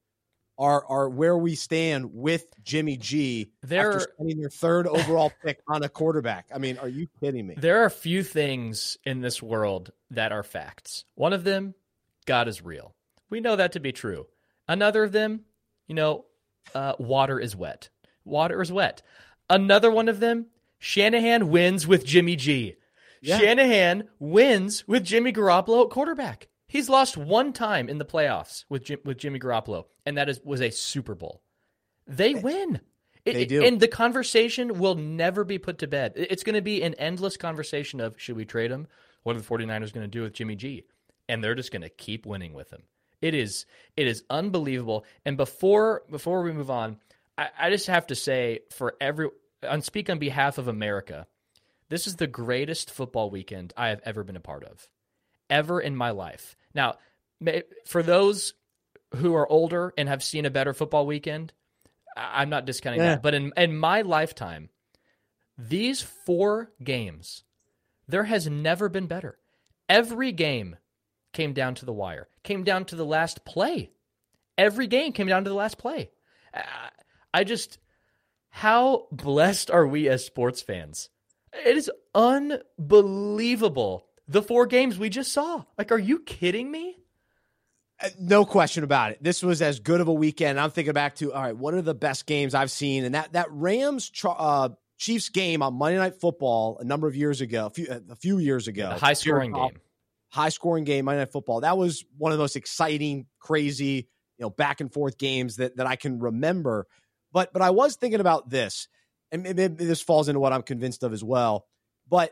[0.61, 5.83] are are where we stand with Jimmy G after spending their third overall pick on
[5.83, 6.45] a quarterback.
[6.53, 7.55] I mean, are you kidding me?
[7.57, 11.03] There are a few things in this world that are facts.
[11.15, 11.73] One of them,
[12.27, 12.93] God is real.
[13.31, 14.27] We know that to be true.
[14.67, 15.41] Another of them,
[15.87, 16.25] you know,
[16.75, 17.89] uh, water is wet.
[18.23, 19.01] Water is wet.
[19.49, 20.45] Another one of them,
[20.77, 22.75] Shanahan wins with Jimmy G.
[23.19, 23.39] Yeah.
[23.39, 26.49] Shanahan wins with Jimmy Garoppolo at quarterback.
[26.71, 30.39] He's lost one time in the playoffs with Jim, with Jimmy Garoppolo, and that is
[30.41, 31.41] was a Super Bowl.
[32.07, 32.79] They win.
[33.25, 33.61] They do.
[33.61, 36.13] And the conversation will never be put to bed.
[36.15, 38.87] It's going to be an endless conversation of should we trade him?
[39.23, 40.85] What are the 49ers going to do with Jimmy G?
[41.27, 42.83] And they're just going to keep winning with him.
[43.21, 43.65] It is
[43.97, 45.03] it is unbelievable.
[45.25, 46.99] And before before we move on,
[47.37, 49.27] I, I just have to say, for every,
[49.61, 51.27] and speak on behalf of America,
[51.89, 54.87] this is the greatest football weekend I have ever been a part of,
[55.49, 56.55] ever in my life.
[56.73, 56.95] Now,
[57.85, 58.53] for those
[59.15, 61.53] who are older and have seen a better football weekend,
[62.15, 63.15] I'm not discounting yeah.
[63.15, 63.23] that.
[63.23, 64.69] But in in my lifetime,
[65.57, 67.43] these four games,
[68.07, 69.37] There has never been better.
[69.87, 70.75] Every game
[71.33, 73.91] came down to the wire, came down to the last play.
[74.57, 76.11] Every game came down to the last play.
[77.33, 77.77] I just,
[78.49, 81.09] how blessed are we as sports fans?
[81.53, 84.07] It is unbelievable.
[84.31, 85.65] The four games we just saw.
[85.77, 86.95] Like, are you kidding me?
[88.01, 89.21] Uh, no question about it.
[89.21, 90.57] This was as good of a weekend.
[90.57, 93.03] I'm thinking back to all right, what are the best games I've seen?
[93.03, 97.41] And that that Rams uh, Chiefs game on Monday Night Football a number of years
[97.41, 99.79] ago, a few a few years ago, yeah, high scoring game,
[100.29, 101.61] high scoring game Monday Night Football.
[101.61, 105.75] That was one of the most exciting, crazy, you know, back and forth games that
[105.75, 106.87] that I can remember.
[107.33, 108.87] But but I was thinking about this,
[109.29, 111.65] and maybe this falls into what I'm convinced of as well.
[112.07, 112.31] But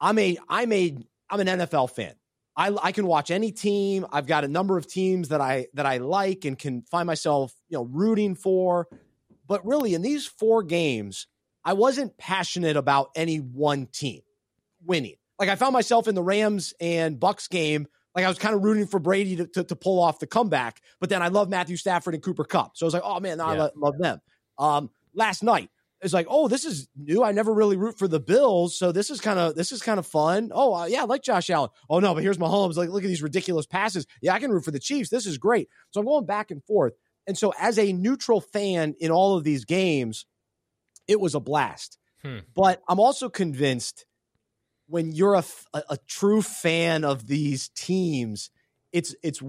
[0.00, 0.98] I'm a I'm a
[1.30, 2.14] I'm an NFL fan.
[2.56, 4.06] I, I can watch any team.
[4.12, 7.54] I've got a number of teams that I that I like and can find myself
[7.68, 8.88] you know rooting for.
[9.46, 11.26] But really, in these four games,
[11.64, 14.20] I wasn't passionate about any one team
[14.84, 15.16] winning.
[15.38, 17.86] Like I found myself in the Rams and Bucks game.
[18.14, 20.80] Like I was kind of rooting for Brady to, to, to pull off the comeback,
[20.98, 22.76] but then I love Matthew Stafford and Cooper Kupp.
[22.76, 23.64] So I was like, oh man, no, yeah.
[23.64, 24.20] I love them.
[24.58, 25.70] Um, last night,
[26.02, 27.22] it's like, oh, this is new.
[27.22, 29.98] I never really root for the Bills, so this is kind of this is kind
[29.98, 30.50] of fun.
[30.52, 31.70] Oh, uh, yeah, I like Josh Allen.
[31.88, 32.76] Oh no, but here's Mahomes.
[32.76, 34.06] Like, look at these ridiculous passes.
[34.22, 35.10] Yeah, I can root for the Chiefs.
[35.10, 35.68] This is great.
[35.90, 36.94] So I'm going back and forth.
[37.26, 40.26] And so, as a neutral fan in all of these games,
[41.06, 41.98] it was a blast.
[42.22, 42.38] Hmm.
[42.54, 44.06] But I'm also convinced
[44.86, 48.50] when you're a, a, a true fan of these teams,
[48.92, 49.40] it's it's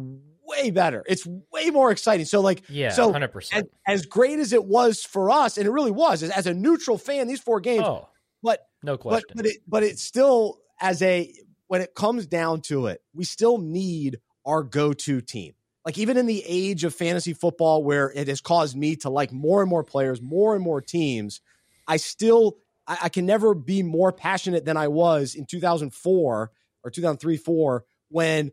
[0.52, 1.04] way better.
[1.08, 2.26] It's way more exciting.
[2.26, 3.50] So like yeah, so 100%.
[3.54, 6.54] As, as great as it was for us, and it really was as, as a
[6.54, 7.86] neutral fan, these four games.
[7.86, 8.10] Oh,
[8.44, 9.28] but no question.
[9.30, 11.34] But but it but it's still as a
[11.68, 15.54] when it comes down to it, we still need our go-to team.
[15.86, 19.32] Like even in the age of fantasy football where it has caused me to like
[19.32, 21.42] more and more players, more and more teams,
[21.88, 26.52] I still I, I can never be more passionate than I was in 2004
[26.84, 28.52] or 2003 4 when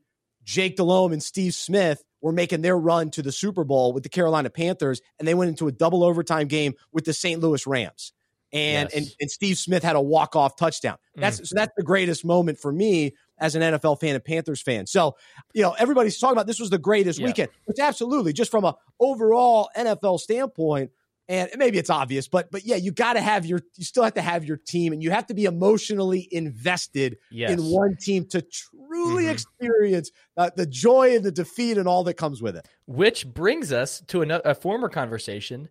[0.49, 4.09] Jake Delhomme and Steve Smith were making their run to the Super Bowl with the
[4.09, 7.39] Carolina Panthers, and they went into a double overtime game with the St.
[7.39, 8.15] Louis Rams.
[8.51, 8.97] And, yes.
[8.97, 10.97] and and Steve Smith had a walk off touchdown.
[11.15, 11.47] That's mm.
[11.49, 14.87] so that's the greatest moment for me as an NFL fan and Panthers fan.
[14.87, 15.17] So,
[15.53, 17.27] you know, everybody's talking about this was the greatest yeah.
[17.27, 20.93] weekend, which absolutely, just from a overall NFL standpoint,
[21.29, 24.15] and maybe it's obvious, but but yeah, you got to have your you still have
[24.15, 27.51] to have your team, and you have to be emotionally invested yes.
[27.51, 29.33] in one team to truly mm-hmm.
[29.33, 32.67] experience uh, the joy and the defeat and all that comes with it.
[32.87, 35.69] Which brings us to a, a former conversation: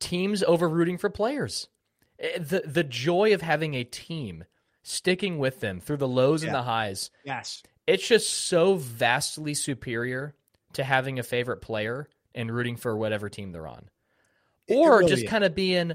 [0.00, 1.68] teams over rooting for players.
[2.18, 4.44] Eh, the the joy of having a team
[4.82, 6.48] sticking with them through the lows yeah.
[6.48, 7.10] and the highs.
[7.24, 10.34] Yes, it's just so vastly superior
[10.74, 13.88] to having a favorite player and rooting for whatever team they're on
[14.68, 15.92] or really just kind of being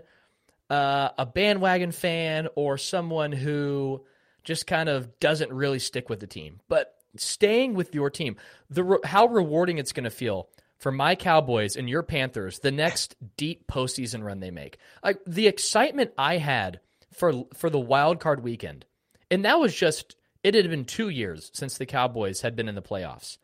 [0.69, 4.03] uh, a bandwagon fan or someone who
[4.43, 6.60] just kind of doesn't really stick with the team.
[6.67, 8.38] But staying with your team,
[8.69, 12.71] the re- how rewarding it's going to feel for my Cowboys and your Panthers the
[12.71, 14.77] next deep postseason run they make.
[15.03, 16.79] Like the excitement I had
[17.13, 18.86] for for the wild card weekend,
[19.29, 22.75] and that was just it had been two years since the Cowboys had been in
[22.75, 23.38] the playoffs.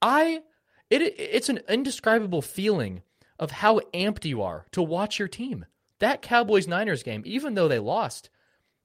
[0.00, 0.42] I
[0.90, 3.02] it it's an indescribable feeling
[3.38, 5.66] of how amped you are to watch your team.
[6.00, 8.30] That Cowboys Niners game, even though they lost,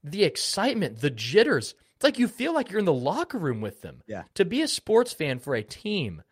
[0.02, 3.82] the excitement, the jitters, it's like you feel like you're in the locker room with
[3.82, 4.02] them.
[4.06, 4.24] Yeah.
[4.34, 6.22] To be a sports fan for a team,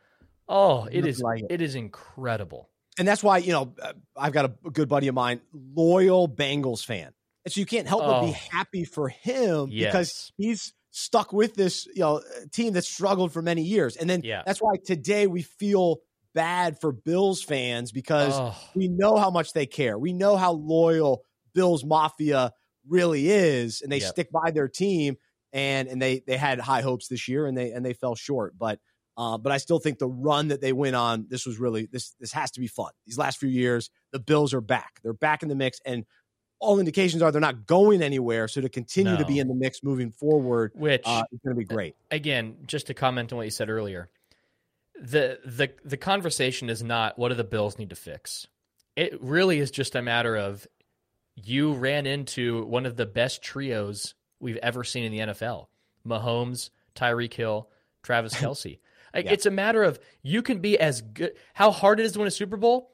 [0.49, 1.53] oh, it is like it.
[1.53, 2.69] it is incredible.
[2.99, 6.85] And that's why, you know, uh, I've got a good buddy of mine, loyal Bengals
[6.85, 7.13] fan.
[7.45, 8.57] And so you can't help oh, but be oh.
[8.57, 9.93] happy for him yes.
[9.93, 12.21] because he's stuck with this, you know,
[12.53, 13.97] team that struggled for many years.
[13.97, 14.43] And then yeah.
[14.45, 16.01] that's why today we feel
[16.35, 18.57] bad for Bills fans because oh.
[18.75, 19.99] we know how much they care.
[19.99, 22.53] We know how loyal Bills Mafia
[22.89, 24.09] really is, and they yep.
[24.09, 25.17] stick by their team.
[25.55, 28.55] And and they they had high hopes this year, and they and they fell short.
[28.59, 28.81] But
[29.17, 32.15] uh, but I still think the run that they went on, this was really this
[32.19, 32.91] this has to be fun.
[33.07, 35.01] These last few years, the Bills are back.
[35.03, 36.07] They're back in the mix, and
[36.59, 38.49] all indications are they're not going anywhere.
[38.49, 39.19] So to continue no.
[39.19, 41.97] to be in the mix moving forward, which uh, is going to be great.
[42.11, 44.09] Again, just to comment on what you said earlier,
[45.03, 48.47] the the the conversation is not what do the Bills need to fix.
[48.95, 50.67] It really is just a matter of
[51.35, 55.67] you ran into one of the best trios we've ever seen in the NFL:
[56.07, 57.69] Mahomes, Tyreek Hill,
[58.03, 58.79] Travis Kelce.
[59.15, 59.23] Yeah.
[59.27, 61.33] It's a matter of you can be as good.
[61.53, 62.91] How hard it is to win a Super Bowl.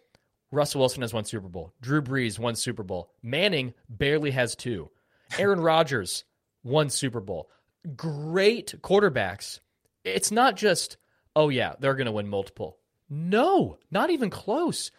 [0.50, 1.74] Russell Wilson has won Super Bowl.
[1.82, 3.10] Drew Brees won Super Bowl.
[3.22, 4.90] Manning barely has two.
[5.38, 6.24] Aaron Rodgers
[6.64, 7.50] won Super Bowl.
[7.94, 9.60] Great quarterbacks.
[10.04, 10.96] It's not just
[11.36, 12.78] oh, yeah, they're going to win multiple.
[13.10, 14.90] No, not even close.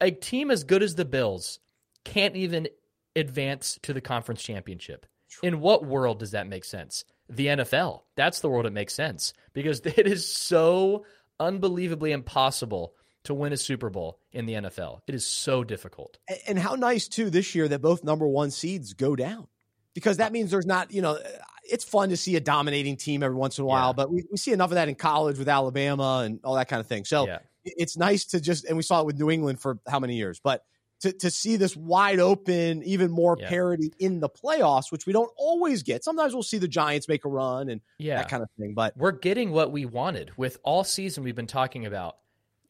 [0.00, 1.60] A team as good as the Bills
[2.04, 2.68] can't even
[3.16, 5.06] advance to the conference championship.
[5.42, 7.04] In what world does that make sense?
[7.28, 8.02] The NFL.
[8.16, 11.04] That's the world it makes sense because it is so
[11.40, 15.00] unbelievably impossible to win a Super Bowl in the NFL.
[15.06, 16.18] It is so difficult.
[16.46, 19.48] And how nice too this year that both number one seeds go down
[19.94, 21.18] because that uh, means there's not, you know,
[21.64, 23.92] it's fun to see a dominating team every once in a while, yeah.
[23.94, 26.80] but we, we see enough of that in college with Alabama and all that kind
[26.80, 27.04] of thing.
[27.04, 27.38] So yeah.
[27.64, 30.40] it's nice to just, and we saw it with New England for how many years,
[30.42, 30.64] but
[31.00, 33.48] to, to see this wide open, even more yeah.
[33.48, 36.04] parity in the playoffs, which we don't always get.
[36.04, 38.16] Sometimes we'll see the Giants make a run and yeah.
[38.16, 41.24] that kind of thing, but we're getting what we wanted with all season.
[41.24, 42.16] We've been talking about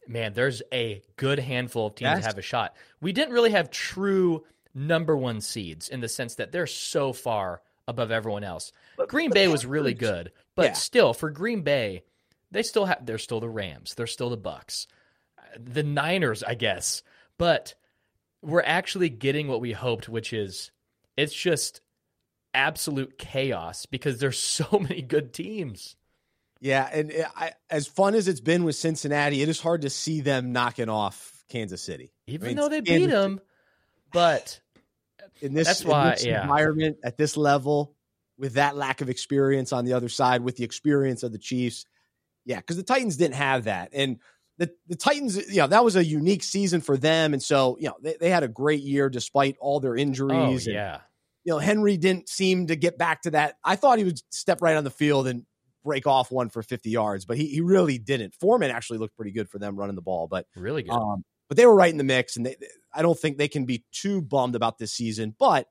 [0.06, 2.18] man, there's a good handful of teams yes.
[2.20, 2.76] that have a shot.
[3.00, 7.62] We didn't really have true number one seeds in the sense that they're so far
[7.86, 8.72] above everyone else.
[8.96, 10.72] But, Green but Bay was really good, but yeah.
[10.72, 12.04] still, for Green Bay,
[12.50, 14.86] they still have they're still the Rams, they're still the Bucks,
[15.58, 17.02] the Niners, I guess.
[17.38, 17.74] But
[18.42, 20.70] we're actually getting what we hoped, which is
[21.16, 21.80] it's just
[22.52, 25.96] absolute chaos because there's so many good teams.
[26.60, 29.90] Yeah, and eh, I, as fun as it's been with Cincinnati, it is hard to
[29.90, 32.10] see them knocking off Kansas City.
[32.26, 33.40] Even I mean, though they Kansas beat them,
[34.12, 34.60] but
[35.40, 36.42] in this, that's why, this yeah.
[36.42, 37.94] environment at this level,
[38.38, 41.86] with that lack of experience on the other side, with the experience of the Chiefs,
[42.44, 44.18] yeah, because the Titans didn't have that, and
[44.58, 47.88] the the Titans, you know, that was a unique season for them, and so you
[47.88, 50.68] know they, they had a great year despite all their injuries.
[50.68, 51.00] Oh, yeah.
[51.44, 53.56] You know, Henry didn't seem to get back to that.
[53.62, 55.44] I thought he would step right on the field and
[55.84, 58.34] break off one for 50 yards, but he, he really didn't.
[58.34, 60.92] Foreman actually looked pretty good for them running the ball, but really good.
[60.92, 62.56] Um, but they were right in the mix, and they,
[62.92, 65.34] I don't think they can be too bummed about this season.
[65.38, 65.66] But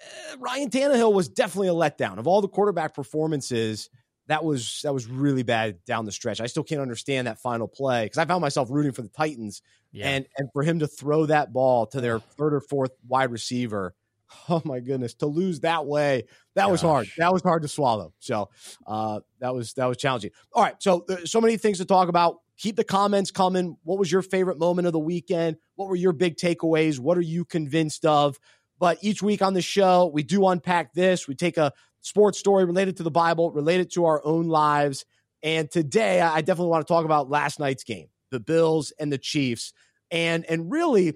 [0.00, 3.90] uh, Ryan Tannehill was definitely a letdown of all the quarterback performances.
[4.28, 6.40] That was that was really bad down the stretch.
[6.40, 9.62] I still can't understand that final play because I found myself rooting for the Titans,
[9.92, 10.08] yeah.
[10.08, 13.94] and and for him to throw that ball to their third or fourth wide receiver
[14.48, 16.70] oh my goodness, to lose that way, that Gosh.
[16.70, 17.08] was hard.
[17.18, 18.12] That was hard to swallow.
[18.18, 18.50] So
[18.86, 20.30] uh, that was that was challenging.
[20.52, 22.38] All right, so so many things to talk about.
[22.58, 23.76] Keep the comments coming.
[23.84, 25.56] What was your favorite moment of the weekend?
[25.76, 26.98] What were your big takeaways?
[26.98, 28.38] What are you convinced of?
[28.78, 31.26] But each week on the show, we do unpack this.
[31.26, 35.04] We take a sports story related to the Bible, related to our own lives.
[35.42, 39.18] And today, I definitely want to talk about last night's game, the Bills and the
[39.18, 39.72] Chiefs,
[40.10, 41.14] and and really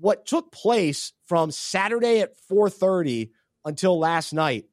[0.00, 3.30] what took place from Saturday at 4:30
[3.64, 4.66] until last night,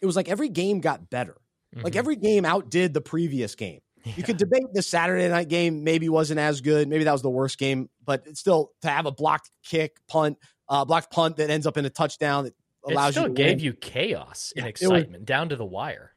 [0.00, 1.36] it was like every game got better.
[1.74, 1.84] Mm-hmm.
[1.84, 3.80] Like every game outdid the previous game.
[4.04, 4.12] Yeah.
[4.16, 6.88] You could debate the Saturday night game maybe wasn't as good.
[6.88, 10.38] Maybe that was the worst game, but still to have a blocked kick, punt,
[10.68, 13.56] uh, blocked punt that ends up in a touchdown that allows it still you gave
[13.56, 13.64] win.
[13.64, 16.12] you chaos yeah, and excitement was, down to the wire.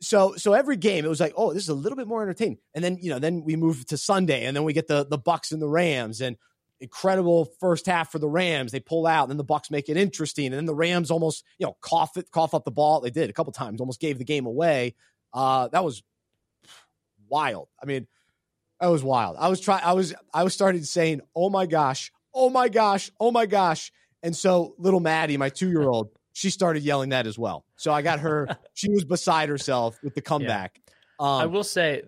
[0.00, 2.58] So so every game it was like, oh, this is a little bit more entertaining.
[2.74, 5.18] And then, you know, then we move to Sunday and then we get the the
[5.18, 6.36] Bucks and the Rams and
[6.80, 8.72] incredible first half for the Rams.
[8.72, 11.44] They pull out, and then the Bucks make it interesting, and then the Rams almost
[11.58, 13.00] you know cough it, cough up the ball.
[13.00, 14.94] They did a couple times, almost gave the game away.
[15.32, 16.02] Uh, that was
[17.28, 17.68] wild.
[17.82, 18.06] I mean,
[18.80, 19.36] that was wild.
[19.38, 19.82] I was trying.
[19.84, 23.92] I was I was starting saying, "Oh my gosh, oh my gosh, oh my gosh,"
[24.22, 27.64] and so little Maddie, my two year old, she started yelling that as well.
[27.76, 28.48] So I got her.
[28.74, 30.80] she was beside herself with the comeback.
[31.20, 31.26] Yeah.
[31.26, 32.02] Um, I will say,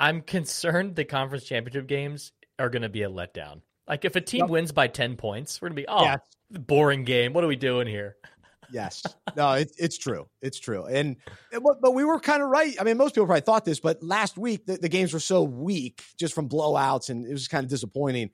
[0.00, 3.60] I'm concerned the conference championship games are going to be a letdown.
[3.88, 4.50] Like if a team yep.
[4.50, 6.16] wins by ten points, we're gonna be oh yeah.
[6.50, 7.32] boring game.
[7.32, 8.16] What are we doing here?
[8.72, 9.02] yes,
[9.36, 11.16] no, it's it's true, it's true, and
[11.52, 12.74] but, but we were kind of right.
[12.78, 15.42] I mean, most people probably thought this, but last week the, the games were so
[15.42, 18.30] weak just from blowouts, and it was kind of disappointing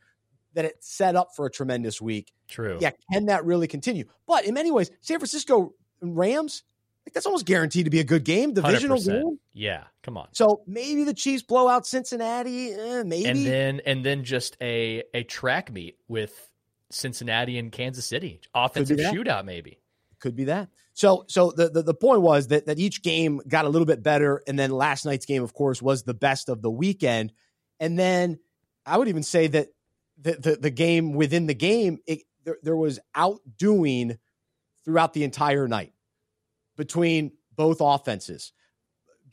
[0.54, 2.32] that it set up for a tremendous week.
[2.48, 2.78] True.
[2.80, 4.04] Yeah, can that really continue?
[4.26, 6.64] But in many ways, San Francisco Rams
[7.06, 9.06] like that's almost guaranteed to be a good game, divisional 100%.
[9.06, 9.38] game.
[9.52, 10.28] Yeah, come on.
[10.32, 15.02] So maybe the Chiefs blow out Cincinnati, eh, maybe, and then and then just a
[15.12, 16.50] a track meet with
[16.90, 19.80] Cincinnati and Kansas City, offensive shootout, maybe.
[20.20, 20.68] Could be that.
[20.94, 24.02] So so the, the the point was that that each game got a little bit
[24.02, 27.32] better, and then last night's game, of course, was the best of the weekend,
[27.80, 28.38] and then
[28.86, 29.68] I would even say that
[30.18, 34.18] the the, the game within the game, it, there, there was outdoing
[34.84, 35.93] throughout the entire night
[36.76, 38.52] between both offenses.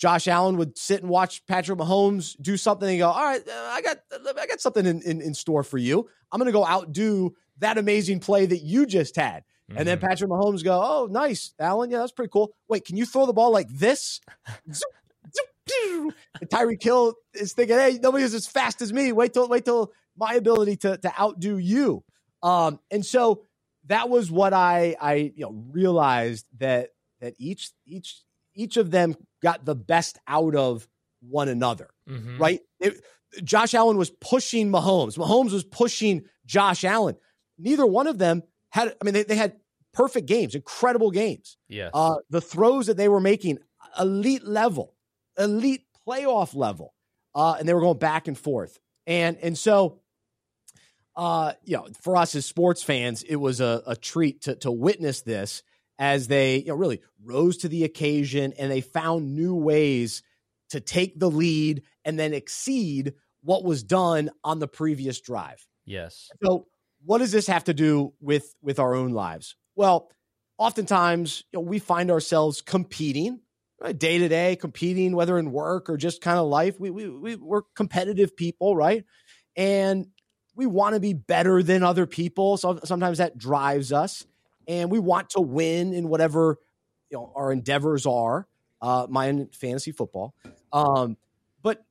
[0.01, 3.69] Josh Allen would sit and watch Patrick Mahomes do something and go, "All right, uh,
[3.71, 3.97] I got
[4.39, 6.10] I got something in, in, in store for you.
[6.32, 9.77] I'm going to go outdo that amazing play that you just had." Mm-hmm.
[9.77, 10.08] And then mm-hmm.
[10.08, 11.91] Patrick Mahomes go, "Oh, nice, Allen.
[11.91, 12.51] Yeah, that's pretty cool.
[12.67, 14.21] Wait, can you throw the ball like this?"
[14.65, 14.75] and
[16.49, 19.12] Tyreek Hill is thinking, "Hey, nobody's as fast as me.
[19.12, 22.04] Wait till wait till my ability to to outdo you."
[22.41, 23.43] Um, and so
[23.86, 26.89] that was what I I you know realized that
[27.21, 28.21] that each each
[28.53, 30.88] each of them got the best out of
[31.21, 32.38] one another, mm-hmm.
[32.38, 32.60] right?
[32.79, 33.01] It,
[33.43, 35.17] Josh Allen was pushing Mahomes.
[35.17, 37.15] Mahomes was pushing Josh Allen.
[37.57, 38.95] Neither one of them had.
[39.01, 39.55] I mean, they, they had
[39.93, 41.57] perfect games, incredible games.
[41.69, 41.91] Yes.
[41.93, 43.60] Uh, the throws that they were making,
[43.99, 44.95] elite level,
[45.38, 46.93] elite playoff level,
[47.36, 48.79] uh, and they were going back and forth.
[49.07, 49.99] And and so,
[51.15, 54.71] uh, you know, for us as sports fans, it was a, a treat to to
[54.71, 55.63] witness this
[56.02, 60.24] as they you know really rose to the occasion and they found new ways
[60.72, 65.66] to take the lead and then exceed what was done on the previous drive.
[65.86, 66.30] yes.
[66.44, 66.66] So,
[67.04, 69.56] what does this have to do with with our own lives?
[69.76, 70.10] Well,
[70.58, 73.40] oftentimes you know, we find ourselves competing
[73.98, 76.80] day to day, competing whether in work or just kind of life.
[76.80, 79.06] We we, we we're competitive people, right?
[79.56, 80.08] And
[80.56, 82.58] we want to be better than other people.
[82.58, 84.26] So sometimes that drives us,
[84.67, 86.58] and we want to win in whatever
[87.10, 88.47] you know our endeavors are.
[88.82, 90.34] Uh, mine fantasy football,
[90.74, 91.15] um,
[91.62, 91.86] but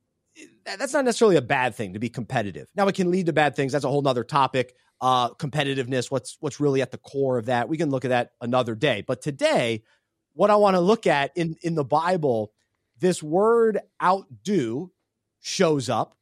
[0.65, 2.67] that's not necessarily a bad thing to be competitive.
[2.75, 3.71] Now it can lead to bad things.
[3.71, 4.75] That's a whole nother topic.
[4.99, 7.69] Uh, competitiveness, what's what's really at the core of that.
[7.69, 9.03] We can look at that another day.
[9.07, 9.83] But today,
[10.33, 12.51] what I want to look at in in the Bible,
[12.99, 14.91] this word outdo
[15.39, 16.17] shows up,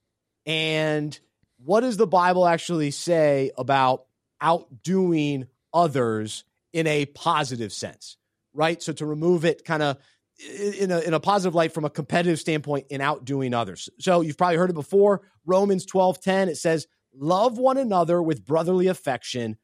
[0.45, 1.19] and
[1.63, 4.05] what does the Bible actually say about
[4.39, 8.17] outdoing others in a positive sense?
[8.53, 8.81] Right.
[8.81, 9.97] So to remove it kind of
[10.39, 13.89] in a, in a positive light from a competitive standpoint in outdoing others.
[13.99, 15.21] So you've probably heard it before.
[15.45, 19.57] Romans 12 10, it says, Love one another with brotherly affection,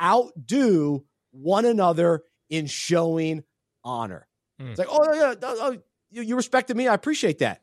[0.00, 3.42] outdo one another in showing
[3.84, 4.26] honor.
[4.60, 4.70] Mm.
[4.70, 5.78] It's like, oh, yeah, oh,
[6.10, 6.88] you, you respected me.
[6.88, 7.62] I appreciate that.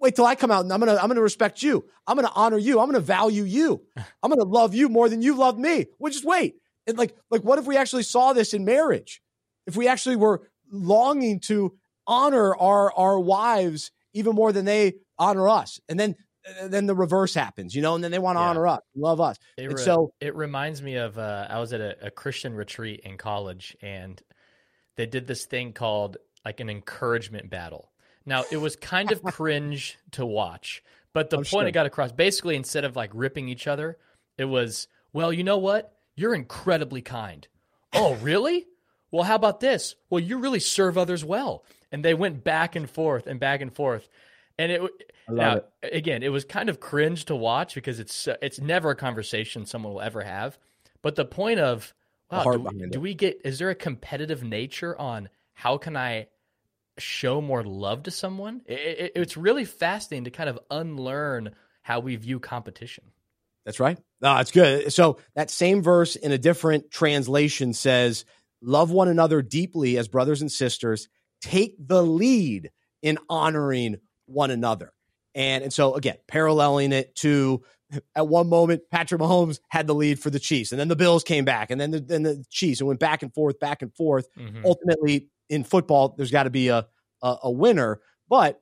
[0.00, 1.84] Wait till I come out and I'm gonna I'm gonna respect you.
[2.06, 2.80] I'm gonna honor you.
[2.80, 3.82] I'm gonna value you.
[4.22, 5.86] I'm gonna love you more than you love me.
[5.98, 6.56] Well, just wait.
[6.86, 9.22] And like, like, what if we actually saw this in marriage?
[9.66, 11.74] If we actually were longing to
[12.06, 16.16] honor our our wives even more than they honor us, and then
[16.64, 18.48] then the reverse happens, you know, and then they want to Yeah.
[18.48, 19.38] honor us, love us.
[19.56, 23.00] It, re- so, it reminds me of uh, I was at a, a Christian retreat
[23.00, 24.20] in college, and
[24.96, 27.92] they did this thing called like an encouragement battle.
[28.26, 31.66] Now it was kind of cringe to watch, but the I'm point sure.
[31.66, 33.98] it got across basically instead of like ripping each other,
[34.36, 35.92] it was well, you know what?
[36.16, 37.46] You're incredibly kind.
[37.92, 38.66] Oh, really?
[39.10, 39.94] Well, how about this?
[40.10, 41.64] Well, you really serve others well.
[41.92, 44.08] And they went back and forth and back and forth,
[44.58, 44.82] and it.
[45.28, 45.94] Now, it.
[45.94, 49.64] again, it was kind of cringe to watch because it's uh, it's never a conversation
[49.64, 50.58] someone will ever have.
[51.02, 51.94] But the point of
[52.32, 53.40] wow, do, we- do we get?
[53.44, 56.26] Is there a competitive nature on how can I
[56.98, 58.62] show more love to someone?
[58.66, 63.04] It, it, it's really fascinating to kind of unlearn how we view competition.
[63.64, 63.98] That's right.
[64.20, 64.92] No, it's good.
[64.92, 68.24] So that same verse in a different translation says,
[68.62, 71.08] Love one another deeply as brothers and sisters.
[71.42, 72.70] Take the lead
[73.02, 73.96] in honoring
[74.26, 74.92] one another.
[75.34, 77.62] And, and so again, paralleling it to
[78.16, 81.22] at one moment, Patrick Mahomes had the lead for the Chiefs, and then the Bills
[81.22, 83.94] came back, and then the, then the Chiefs, and went back and forth, back and
[83.94, 84.26] forth.
[84.38, 84.64] Mhm.
[84.64, 86.86] ultimately in football there's got to be a,
[87.22, 88.00] a a winner
[88.30, 88.60] but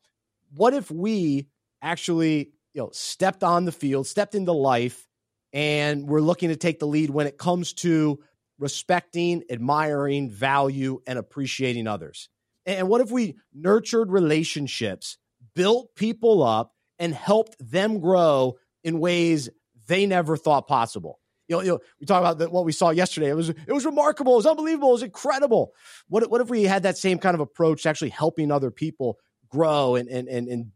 [0.57, 1.47] what if we
[1.81, 5.07] actually you know stepped on the field stepped into life
[5.53, 8.19] and we're looking to take the lead when it comes to
[8.59, 12.29] respecting admiring value and appreciating others.
[12.65, 15.19] And what if we nurtured relationships
[15.55, 19.49] built people up and helped them grow in ways
[19.89, 21.19] they never thought possible?
[21.49, 23.31] You know, you know we talk about the, what we saw yesterday.
[23.31, 24.35] It was it was remarkable.
[24.35, 24.91] It was unbelievable.
[24.91, 25.73] It was incredible.
[26.09, 29.19] What what if we had that same kind of approach to actually helping other people
[29.49, 30.71] grow and and and, and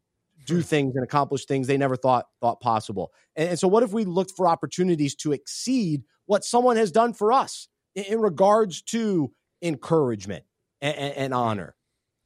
[0.46, 0.62] do hmm.
[0.62, 4.04] things and accomplish things they never thought thought possible and, and so what if we
[4.04, 9.30] looked for opportunities to exceed what someone has done for us in, in regards to
[9.62, 10.44] encouragement
[10.80, 11.74] and, and, and honor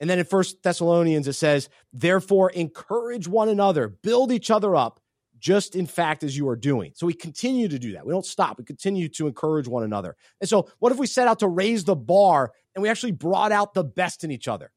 [0.01, 5.01] and then in first thessalonians it says therefore encourage one another build each other up
[5.41, 6.93] just in fact as you are doing.
[6.95, 8.07] So we continue to do that.
[8.07, 8.59] We don't stop.
[8.59, 10.17] We continue to encourage one another.
[10.41, 13.51] And so what if we set out to raise the bar and we actually brought
[13.51, 14.71] out the best in each other?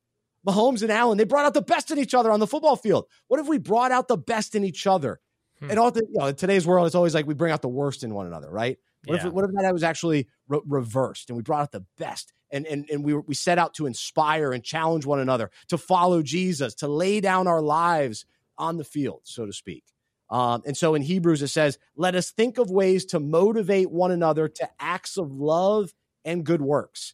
[0.48, 3.06] Mahomes and Allen, they brought out the best in each other on the football field.
[3.28, 5.20] What if we brought out the best in each other?
[5.60, 5.70] Hmm.
[5.72, 7.70] And all the, you know, in today's world, it's always like we bring out the
[7.70, 8.78] worst in one another, right?
[9.06, 9.28] What Yeah.
[9.28, 12.66] if what if that was actually re- reversed and we brought out the best and
[12.66, 16.22] and and we were, we set out to inspire and challenge one another to follow
[16.22, 18.26] Jesus, to lay down our lives
[18.58, 19.84] on the field, so to speak.
[20.30, 24.12] Um, and so in Hebrews it says, "Let us think of ways to motivate one
[24.12, 27.14] another to acts of love and good works."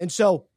[0.00, 0.48] And so,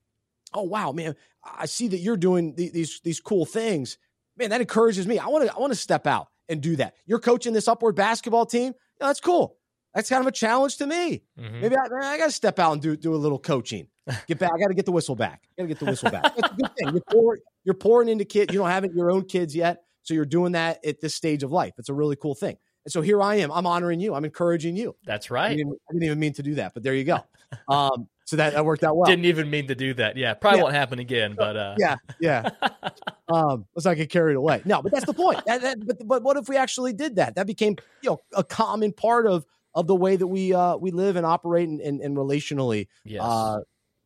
[0.54, 3.98] oh wow, man, I see that you're doing these these cool things.
[4.38, 5.20] Man, that encourages me.
[5.20, 6.96] I want to I want to step out and do that.
[7.06, 8.74] You're coaching this upward basketball team.
[9.00, 9.58] That's cool.
[9.94, 11.24] That's kind of a challenge to me.
[11.38, 11.62] Mhm.
[11.62, 13.88] Maybe I, I got to step out and do do a little coaching.
[14.28, 14.52] Get back.
[14.56, 15.44] I got to get the whistle back.
[15.58, 16.24] Got to get the whistle back.
[16.36, 16.94] That's a good thing.
[16.94, 18.52] You're, pour, you're pouring into kids.
[18.52, 21.44] You don't have it, your own kids yet, so you're doing that at this stage
[21.44, 21.74] of life.
[21.78, 22.58] It's a really cool thing.
[22.84, 23.52] And so here I am.
[23.52, 24.16] I'm honoring you.
[24.16, 24.96] I'm encouraging you.
[25.06, 25.58] That's I right.
[25.58, 27.20] didn't, I didn't even mean to do that, but there you go.
[27.68, 29.10] Um, So that, that worked out well.
[29.10, 30.16] Didn't even mean to do that.
[30.16, 30.64] Yeah, probably yeah.
[30.64, 31.36] won't happen again.
[31.38, 31.76] But uh...
[31.78, 32.50] yeah, yeah.
[33.28, 34.62] um, let's not get carried away.
[34.64, 35.42] No, but that's the point.
[35.46, 37.36] That, that, but but what if we actually did that?
[37.36, 40.92] That became you know a common part of of the way that we uh, we
[40.92, 43.22] live and operate and, and, and relationally yes.
[43.22, 43.60] uh,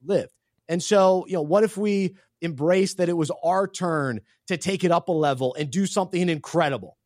[0.04, 0.32] live.
[0.68, 4.84] And so you know, what if we embrace that it was our turn to take
[4.84, 6.98] it up a level and do something incredible?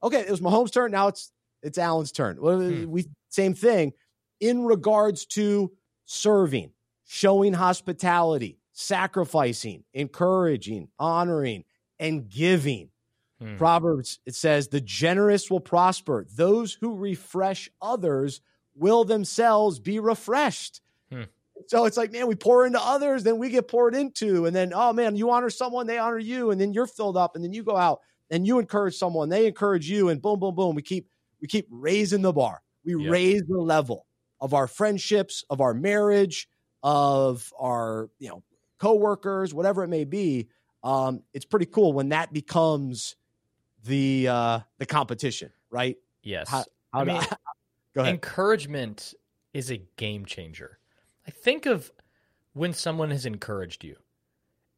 [0.00, 0.92] Okay, it was Mahomes' turn.
[0.92, 2.36] Now it's it's Allen's turn.
[2.36, 2.88] Hmm.
[2.88, 3.94] We same thing
[4.38, 5.72] in regards to
[6.08, 6.70] serving,
[7.04, 11.64] showing hospitality, sacrificing, encouraging, honoring,
[12.00, 12.88] and giving.
[13.40, 13.56] Hmm.
[13.56, 16.26] Proverbs, it says, the generous will prosper.
[16.34, 18.40] Those who refresh others
[18.74, 20.80] will themselves be refreshed.
[21.12, 21.24] Hmm.
[21.66, 24.46] So it's like, man, we pour into others, then we get poured into.
[24.46, 26.50] And then, oh man, you honor someone, they honor you.
[26.50, 27.34] And then you're filled up.
[27.34, 28.00] And then you go out
[28.30, 30.08] and you encourage someone, they encourage you.
[30.08, 30.74] And boom, boom, boom.
[30.74, 31.08] We keep
[31.40, 32.62] we keep raising the bar.
[32.84, 33.12] We yep.
[33.12, 34.06] raise the level
[34.40, 36.48] of our friendships, of our marriage,
[36.82, 38.42] of our, you know,
[38.78, 40.48] coworkers, whatever it may be.
[40.82, 43.16] Um, it's pretty cool when that becomes
[43.84, 45.96] the uh the competition, right?
[46.22, 46.48] Yes.
[46.48, 47.22] How, how I mean,
[47.94, 48.14] go ahead.
[48.14, 49.14] Encouragement
[49.52, 50.78] is a game changer.
[51.26, 51.90] I think of
[52.52, 53.96] when someone has encouraged you.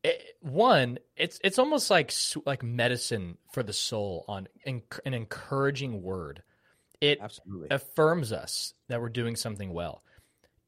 [0.02, 2.12] It, one, it's it's almost like
[2.46, 6.42] like medicine for the soul on an encouraging word.
[7.00, 7.68] It Absolutely.
[7.70, 10.02] affirms us that we're doing something well.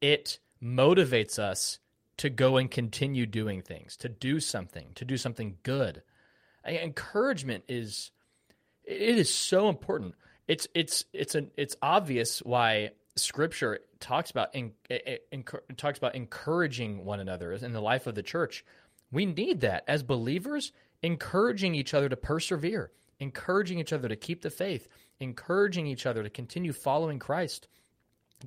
[0.00, 1.78] It motivates us
[2.18, 6.02] to go and continue doing things, to do something, to do something good.
[6.64, 8.12] Encouragement is
[8.84, 10.14] it is so important.
[10.48, 15.44] It's it's it's an it's obvious why Scripture talks about in, in, in,
[15.76, 18.64] talks about encouraging one another in the life of the church.
[19.10, 20.72] We need that as believers,
[21.02, 24.88] encouraging each other to persevere, encouraging each other to keep the faith,
[25.22, 27.68] encouraging each other to continue following Christ.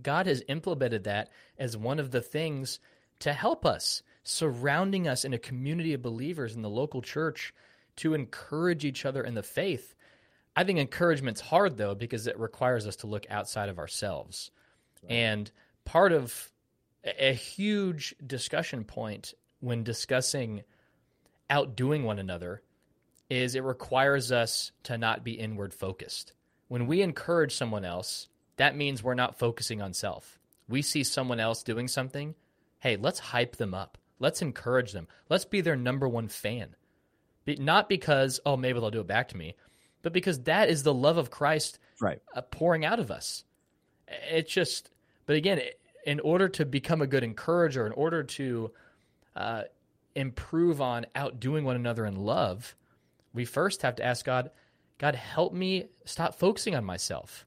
[0.01, 2.79] God has implemented that as one of the things
[3.19, 7.53] to help us, surrounding us in a community of believers in the local church
[7.97, 9.95] to encourage each other in the faith.
[10.55, 14.51] I think encouragement's hard though because it requires us to look outside of ourselves.
[15.03, 15.11] Right.
[15.11, 15.51] And
[15.85, 16.51] part of
[17.03, 20.63] a huge discussion point when discussing
[21.49, 22.61] outdoing one another
[23.29, 26.33] is it requires us to not be inward focused.
[26.67, 30.39] When we encourage someone else, that means we're not focusing on self.
[30.67, 32.35] We see someone else doing something,
[32.79, 33.97] hey, let's hype them up.
[34.19, 35.07] Let's encourage them.
[35.29, 36.75] Let's be their number one fan.
[37.45, 39.55] Not because, oh, maybe they'll do it back to me,
[40.01, 42.19] but because that is the love of Christ right.
[42.35, 43.43] Uh, pouring out of us.
[44.07, 44.89] It's just,
[45.25, 45.61] but again,
[46.05, 48.71] in order to become a good encourager, in order to
[49.35, 49.63] uh,
[50.15, 52.75] improve on outdoing one another in love,
[53.33, 54.51] we first have to ask God,
[54.97, 57.45] God, help me stop focusing on myself.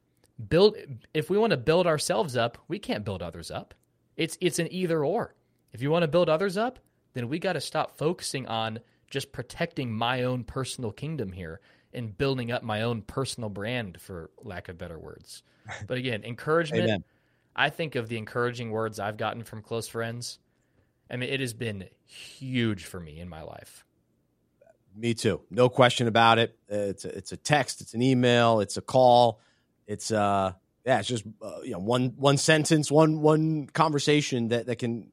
[0.48, 0.76] Build
[1.14, 3.74] if we want to build ourselves up, we can't build others up.
[4.16, 5.34] It's it's an either or.
[5.72, 6.78] If you want to build others up,
[7.14, 8.80] then we got to stop focusing on
[9.10, 11.60] just protecting my own personal kingdom here
[11.92, 15.42] and building up my own personal brand for lack of better words.
[15.86, 17.04] But again, encouragement Amen.
[17.54, 20.38] I think of the encouraging words I've gotten from close friends.
[21.10, 23.84] I mean, it has been huge for me in my life.
[24.98, 25.40] Me too.
[25.48, 26.58] No question about it.
[26.68, 29.40] It's a, it's a text, it's an email, it's a call.
[29.86, 30.52] It's uh
[30.84, 35.12] yeah, it's just uh, you know one one sentence, one one conversation that that can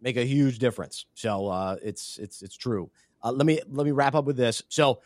[0.00, 1.06] make a huge difference.
[1.14, 2.90] So uh it's it's it's true.
[3.22, 4.62] Uh, let me let me wrap up with this.
[4.68, 5.00] So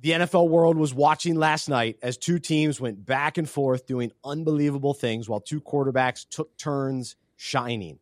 [0.00, 4.12] the NFL world was watching last night as two teams went back and forth doing
[4.24, 7.98] unbelievable things while two quarterbacks took turns shining.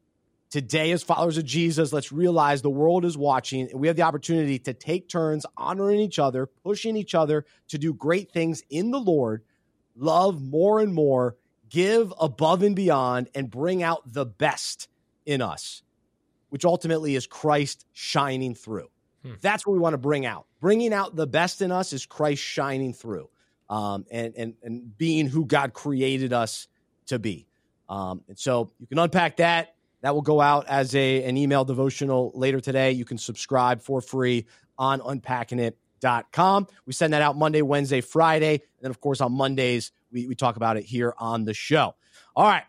[0.57, 4.05] Today, as followers of Jesus, let's realize the world is watching and we have the
[4.05, 8.91] opportunity to take turns honoring each other, pushing each other to do great things in
[8.91, 9.43] the Lord,
[9.97, 11.37] love more and more,
[11.69, 14.89] give above and beyond, and bring out the best
[15.27, 15.83] in us,
[16.49, 18.89] which ultimately is Christ shining through.
[19.27, 19.33] Hmm.
[19.43, 20.47] That's what we want to bring out.
[20.63, 23.29] Bringing out the best in us is Christ shining through
[23.69, 26.67] um, and, and, and being who God created us
[27.09, 27.47] to be.
[27.91, 29.76] Um, and so you can unpack that
[30.07, 32.93] that will go out as a an email devotional later today.
[32.93, 34.47] You can subscribe for free
[34.79, 36.69] on unpackingit.com.
[36.87, 38.53] We send that out Monday, Wednesday, Friday.
[38.53, 41.97] And then, of course, on Mondays, we, we talk about it here on the show.
[42.37, 42.63] All right.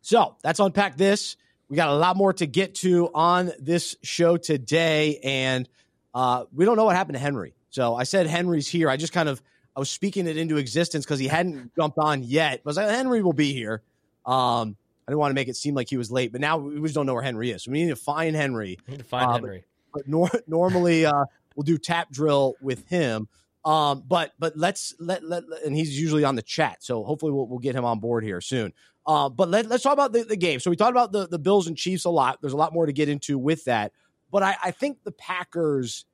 [0.00, 1.36] So that's unpack this.
[1.68, 5.20] We got a lot more to get to on this show today.
[5.22, 5.68] And
[6.14, 7.52] uh, we don't know what happened to Henry.
[7.68, 8.88] So I said Henry's here.
[8.88, 9.42] I just kind of
[9.76, 12.62] I was speaking it into existence because he hadn't jumped on yet.
[12.64, 13.82] But I was like, Henry will be here.
[14.24, 16.80] Um, I didn't want to make it seem like he was late, but now we
[16.82, 17.64] just don't know where Henry is.
[17.64, 18.78] So we need to find Henry.
[18.86, 19.64] We need to find uh, Henry.
[19.92, 21.24] But, but nor- normally uh,
[21.54, 23.28] we'll do tap drill with him.
[23.64, 27.46] Um, but but let's let, let and he's usually on the chat, so hopefully we'll,
[27.46, 28.74] we'll get him on board here soon.
[29.06, 30.60] Uh, but let, let's talk about the, the game.
[30.60, 32.40] So we talked about the, the Bills and Chiefs a lot.
[32.40, 33.92] There's a lot more to get into with that.
[34.30, 36.06] But I, I think the Packers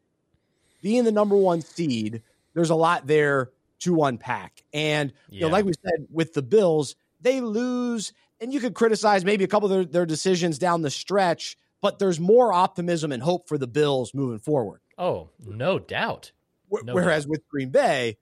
[0.82, 2.22] being the number one seed,
[2.54, 4.62] there's a lot there to unpack.
[4.72, 9.24] And you know, like we said with the Bills, they lose, and you could criticize
[9.24, 13.22] maybe a couple of their, their decisions down the stretch, but there's more optimism and
[13.22, 14.80] hope for the Bills moving forward.
[14.96, 16.32] Oh, no doubt.
[16.70, 17.30] No Whereas doubt.
[17.30, 18.18] with Green Bay,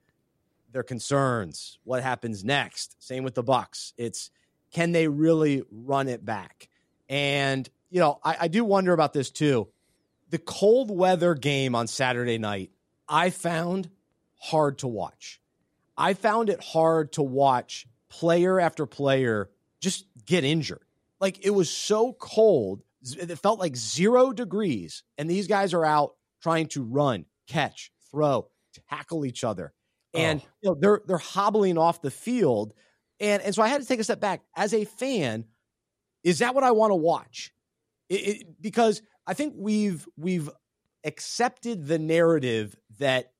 [0.71, 2.95] their concerns, what happens next?
[3.03, 3.93] Same with the Bucks.
[3.97, 4.31] It's
[4.71, 6.69] can they really run it back?
[7.07, 9.67] And you know, I, I do wonder about this too.
[10.29, 12.69] The cold weather game on Saturday night,
[13.07, 13.89] I found
[14.39, 15.41] hard to watch.
[15.97, 19.49] I found it hard to watch player after player
[19.79, 20.83] just get injured.
[21.19, 26.13] Like it was so cold, it felt like zero degrees, and these guys are out
[26.41, 28.47] trying to run, catch, throw,
[28.89, 29.73] tackle each other,
[30.13, 30.19] oh.
[30.19, 30.47] and oh.
[30.61, 32.73] you know they're they're hobbling off the field,
[33.19, 35.45] and and so I had to take a step back as a fan.
[36.23, 37.53] Is that what I want to watch?
[38.07, 40.49] It, it, because I think we've we've
[41.03, 43.33] accepted the narrative that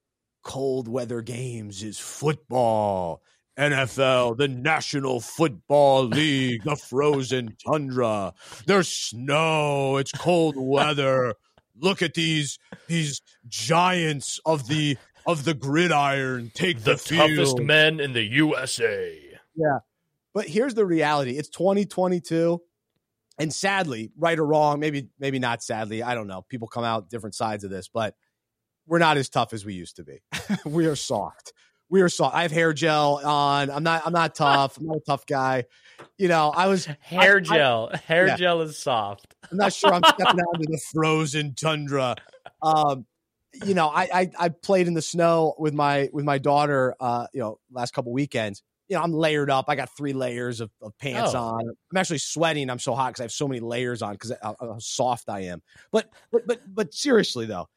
[0.43, 3.21] cold weather games is football.
[3.60, 8.34] NFL, the National Football League, the frozen tundra.
[8.66, 11.36] There's snow, it's cold weather.
[11.78, 12.57] Look at these
[12.88, 19.20] these giants of the of the gridiron take the, the toughest men in the USA.
[19.55, 19.80] Yeah.
[20.34, 21.38] But here's the reality.
[21.38, 22.62] It's 2022
[23.39, 26.45] and sadly, right or wrong, maybe maybe not sadly, I don't know.
[26.49, 28.16] People come out different sides of this, but
[28.86, 30.22] we're not as tough as we used to be.
[30.66, 31.53] we are soft.
[31.89, 32.35] We are soft.
[32.35, 33.69] I have hair gel on.
[33.71, 34.03] I'm not.
[34.05, 34.77] I'm not tough.
[34.77, 35.65] I'm not a tough guy.
[36.17, 37.89] You know, I was hair I, gel.
[37.91, 38.35] I, hair yeah.
[38.35, 39.35] gel is soft.
[39.51, 42.15] I'm not sure I'm stepping out into the frozen tundra.
[42.61, 43.05] Um,
[43.65, 46.95] you know, I, I I played in the snow with my with my daughter.
[46.99, 48.61] Uh, you know, last couple weekends.
[48.87, 49.65] You know, I'm layered up.
[49.67, 51.39] I got three layers of, of pants oh.
[51.39, 51.61] on.
[51.61, 52.69] I'm actually sweating.
[52.71, 55.61] I'm so hot because I have so many layers on because how soft I am.
[55.91, 57.67] But but but but seriously though,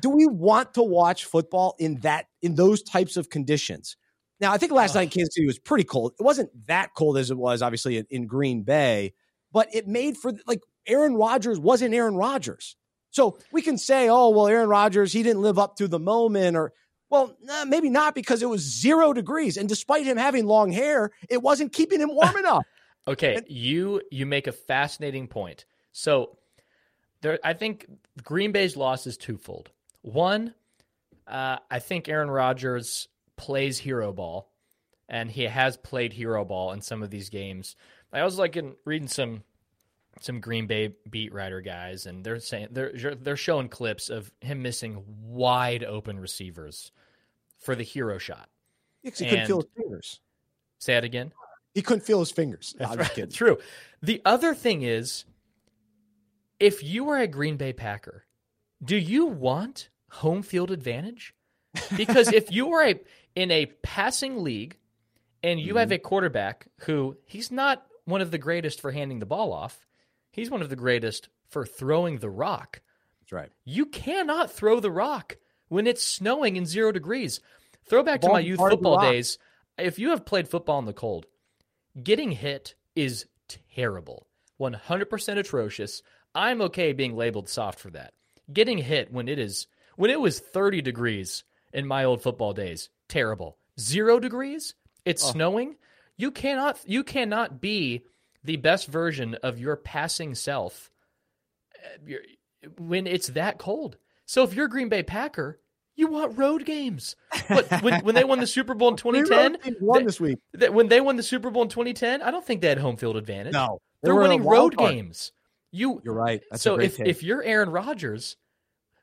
[0.00, 3.96] do we want to watch football in that in those types of conditions?
[4.40, 5.00] Now, I think last oh.
[5.00, 6.12] night in Kansas City was pretty cold.
[6.18, 9.14] It wasn't that cold as it was obviously in, in Green Bay,
[9.52, 12.76] but it made for like Aaron Rodgers wasn't Aaron Rodgers.
[13.10, 16.56] So we can say, oh, well, Aaron Rodgers, he didn't live up to the moment,
[16.56, 16.72] or
[17.08, 19.56] well, nah, maybe not because it was zero degrees.
[19.56, 22.64] And despite him having long hair, it wasn't keeping him warm enough.
[23.08, 23.36] okay.
[23.36, 25.64] And- you you make a fascinating point.
[25.92, 26.36] So
[27.22, 27.86] there, I think
[28.22, 29.70] Green Bay's loss is twofold.
[30.02, 30.54] One,
[31.26, 34.50] uh, I think Aaron Rodgers plays hero ball,
[35.08, 37.76] and he has played hero ball in some of these games.
[38.12, 39.42] I was like in reading some
[40.20, 44.62] some Green Bay beat writer guys, and they're saying they're they're showing clips of him
[44.62, 46.92] missing wide open receivers
[47.58, 48.48] for the hero shot.
[49.18, 50.20] he couldn't feel his fingers.
[50.78, 51.32] Say it again.
[51.74, 52.74] He couldn't feel his fingers.
[52.78, 53.30] That's right.
[53.30, 53.58] True.
[54.02, 55.24] The other thing is
[56.58, 58.24] if you are a Green Bay Packer,
[58.82, 61.34] do you want home field advantage?
[61.96, 63.00] Because if you are a
[63.34, 64.76] in a passing league
[65.42, 65.78] and you mm-hmm.
[65.78, 69.86] have a quarterback who he's not one of the greatest for handing the ball off,
[70.30, 72.80] he's one of the greatest for throwing the rock.
[73.20, 73.50] That's right.
[73.64, 75.36] You cannot throw the rock
[75.68, 77.40] when it's snowing in zero degrees.
[77.88, 79.38] Throwback to my youth football days.
[79.78, 81.26] If you have played football in the cold,
[82.02, 83.26] getting hit is
[83.74, 84.26] terrible.
[84.60, 86.02] 100% atrocious.
[86.36, 88.12] I'm okay being labeled soft for that.
[88.52, 89.66] Getting hit when it is
[89.96, 93.56] when it was 30 degrees in my old football days, terrible.
[93.80, 94.74] 0 degrees,
[95.04, 95.32] it's oh.
[95.32, 95.76] snowing.
[96.16, 98.04] You cannot you cannot be
[98.44, 100.90] the best version of your passing self
[102.08, 102.16] eh,
[102.78, 103.96] when it's that cold.
[104.26, 105.58] So if you're a Green Bay Packer,
[105.94, 107.16] you want road games.
[107.48, 110.38] But when, when they won the Super Bowl in 2010, won this week.
[110.52, 113.16] when they won the Super Bowl in 2010, I don't think they had home field
[113.16, 113.54] advantage.
[113.54, 115.32] No, they are winning road games.
[115.70, 116.42] You You're right.
[116.50, 117.08] That's so if take.
[117.08, 118.36] if you're Aaron Rodgers,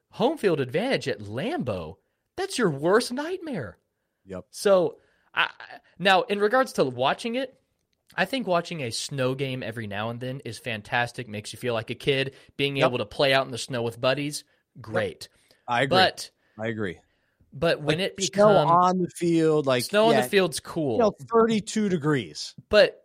[0.09, 1.95] home field advantage at Lambeau,
[2.35, 3.77] that's your worst nightmare.
[4.25, 4.45] Yep.
[4.51, 4.97] So
[5.33, 5.49] I,
[5.99, 7.59] now in regards to watching it,
[8.15, 11.27] I think watching a snow game every now and then is fantastic.
[11.27, 12.33] Makes you feel like a kid.
[12.57, 12.89] Being yep.
[12.89, 14.43] able to play out in the snow with buddies,
[14.79, 15.29] great.
[15.31, 15.57] Yep.
[15.67, 15.97] I agree.
[15.97, 16.99] But I agree.
[17.51, 20.59] But when like it becomes snow on the field, like snow yeah, on the field's
[20.59, 20.93] cool.
[20.93, 23.03] You know, thirty-two degrees, but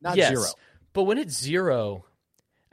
[0.00, 0.46] not yes, zero.
[0.92, 2.04] But when it's zero,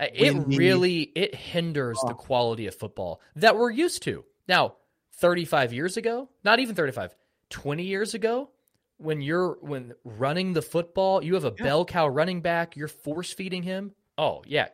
[0.01, 2.07] uh, it really it hinders oh.
[2.07, 4.25] the quality of football that we're used to.
[4.47, 4.75] Now,
[5.17, 7.15] 35 years ago, not even 35,
[7.51, 8.49] 20 years ago,
[8.97, 11.63] when you're when running the football, you have a yeah.
[11.63, 13.91] bell cow running back, you're force feeding him.
[14.17, 14.69] Oh, yeah.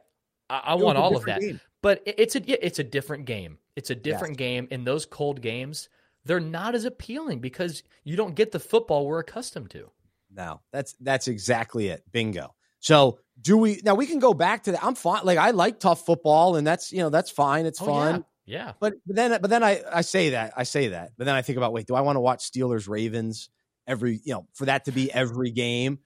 [0.49, 1.41] I, I want all of that.
[1.41, 1.59] Game.
[1.81, 3.57] But it's a it's a different game.
[3.75, 4.37] It's a different yes.
[4.37, 5.89] game in those cold games.
[6.25, 9.91] they're not as appealing because you don't get the football we're accustomed to.
[10.33, 12.03] No, that's that's exactly it.
[12.11, 12.55] Bingo.
[12.79, 14.83] So do we now we can go back to that.
[14.83, 15.21] I'm fine.
[15.23, 17.65] Like I like tough football and that's you know, that's fine.
[17.65, 18.25] It's Oh, fun.
[18.45, 18.57] Yeah.
[18.57, 18.73] yeah.
[18.79, 20.53] But, but then but then I, I say that.
[20.57, 21.11] I say that.
[21.17, 23.49] But then I think about wait, do I want to watch Steelers Ravens
[23.85, 25.99] every you know, for that to be every game?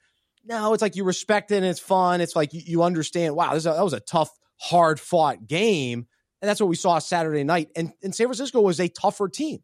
[0.44, 2.20] No, it's like you respect it and it's fun.
[2.20, 6.06] It's like you, you understand, wow, this a, that was a tough, hard fought game.
[6.40, 7.68] And that's what we saw Saturday night.
[7.76, 9.60] And, and San Francisco was a tougher team.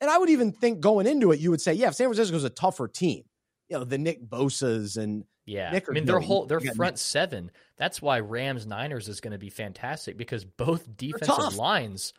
[0.00, 2.34] And I would even think going into it, you would say, yeah, if San Francisco
[2.34, 3.24] is a tougher team,
[3.68, 5.70] you know, the Nick Bosa's and Yeah.
[5.72, 7.50] Nick I mean, their whole their front seven.
[7.76, 12.14] That's why Rams Niners is going to be fantastic because both defensive lines,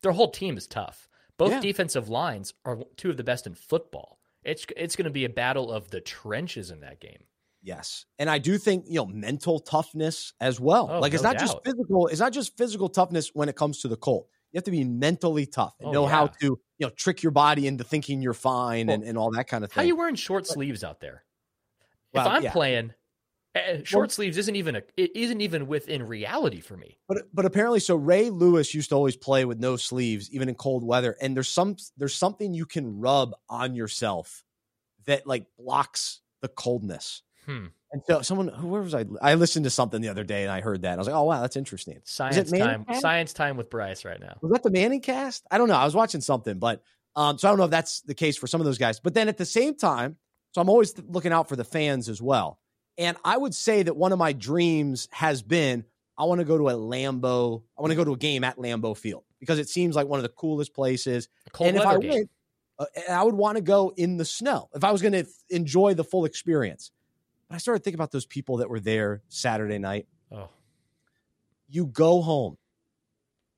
[0.00, 1.08] their whole team is tough.
[1.36, 1.60] Both Yeah.
[1.60, 4.18] defensive lines are two of the best in football.
[4.42, 7.24] It's it's going to be a battle of the trenches in that game.
[7.62, 8.06] Yes.
[8.18, 10.88] And I do think, you know, mental toughness as well.
[10.90, 13.80] Oh, like it's no not just physical, it's not just physical toughness when it comes
[13.82, 14.26] to the Colt.
[14.50, 17.30] You have to be mentally tough and Oh, know how to, you know, trick your
[17.32, 19.82] body into thinking you're fine and, Well, and all that kind of thing.
[19.82, 21.22] How you wearing short sleeves out there?
[22.12, 22.52] Well, if I'm yeah.
[22.52, 22.92] playing,
[23.54, 26.98] eh, short sleeves isn't even a it isn't even within reality for me.
[27.08, 30.54] But but apparently, so Ray Lewis used to always play with no sleeves, even in
[30.54, 31.16] cold weather.
[31.20, 34.44] And there's some there's something you can rub on yourself
[35.06, 37.22] that like blocks the coldness.
[37.46, 37.66] Hmm.
[37.92, 39.04] And so someone who where was I?
[39.20, 40.92] I listened to something the other day and I heard that.
[40.92, 42.00] And I was like, oh wow, that's interesting.
[42.04, 42.84] Science time.
[42.86, 43.00] cast?
[43.02, 44.38] Science time with Bryce right now.
[44.40, 45.46] Was that the Manning cast?
[45.50, 45.74] I don't know.
[45.74, 46.82] I was watching something, but
[47.14, 48.98] um, so I don't know if that's the case for some of those guys.
[48.98, 50.16] But then at the same time,
[50.52, 52.58] so I'm always looking out for the fans as well.
[52.98, 55.84] And I would say that one of my dreams has been
[56.18, 57.62] I want to go to a Lambeau.
[57.76, 60.18] I want to go to a game at Lambeau Field because it seems like one
[60.18, 61.28] of the coolest places.
[61.58, 62.10] And if I game.
[62.10, 62.30] went,
[62.78, 65.94] uh, I would want to go in the snow if I was going to enjoy
[65.94, 66.92] the full experience.
[67.48, 70.06] But I started thinking about those people that were there Saturday night.
[70.30, 70.50] Oh,
[71.66, 72.58] You go home,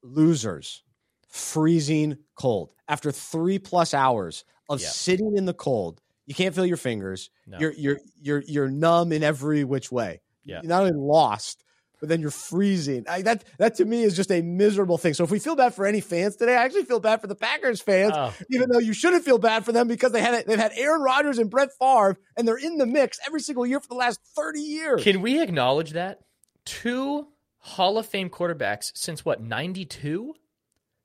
[0.03, 0.83] losers,
[1.29, 4.89] freezing cold after three plus hours of Yeah.
[4.89, 6.01] sitting in the cold.
[6.27, 7.31] You can't feel your fingers.
[7.47, 7.59] no.
[7.59, 10.21] You're you're you're you're numb in every which way.
[10.45, 10.61] Yeah.
[10.63, 11.65] You're not only lost,
[12.01, 13.05] but then you're freezing.
[13.09, 15.15] I, that that to me is just a miserable thing.
[15.15, 17.35] So if we feel bad for any fans today, I actually feel bad for the
[17.35, 20.59] Packers fans, Oh, even though you shouldn't feel bad for them because they had they've
[20.59, 23.89] had Aaron Rodgers and Brett Favre, and they're in the mix every single year for
[23.89, 25.03] the last thirty years.
[25.03, 26.21] Can we acknowledge that?
[26.65, 30.35] Two Hall of Fame quarterbacks since what, 92?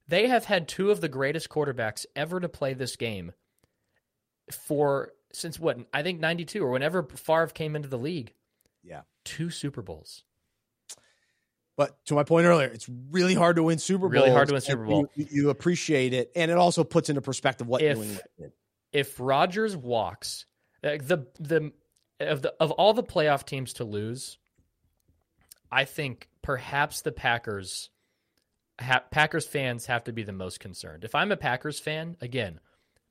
[0.07, 3.31] They have had two of the greatest quarterbacks ever to play this game
[4.51, 8.33] for since what, I think 92 or whenever Favre came into the league.
[8.83, 9.01] Yeah.
[9.23, 10.23] Two Super Bowls.
[11.77, 14.13] But to my point earlier, it's really hard to win Super Bowls.
[14.13, 15.07] Really hard to win Super Bowl.
[15.15, 18.51] You, you appreciate it, and it also puts into perspective what If- New England did.
[18.91, 20.45] If Rodgers walks,
[20.83, 21.71] like the the
[22.19, 24.39] of the of all the playoff teams to lose,
[25.71, 27.91] I think perhaps the Packers
[28.81, 31.03] ha- Packers fans have to be the most concerned.
[31.03, 32.59] If I'm a Packers fan, again,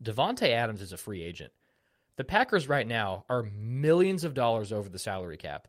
[0.03, 1.53] Davante Adams is a free agent.
[2.17, 5.69] The Packers right now are millions of dollars over the salary cap.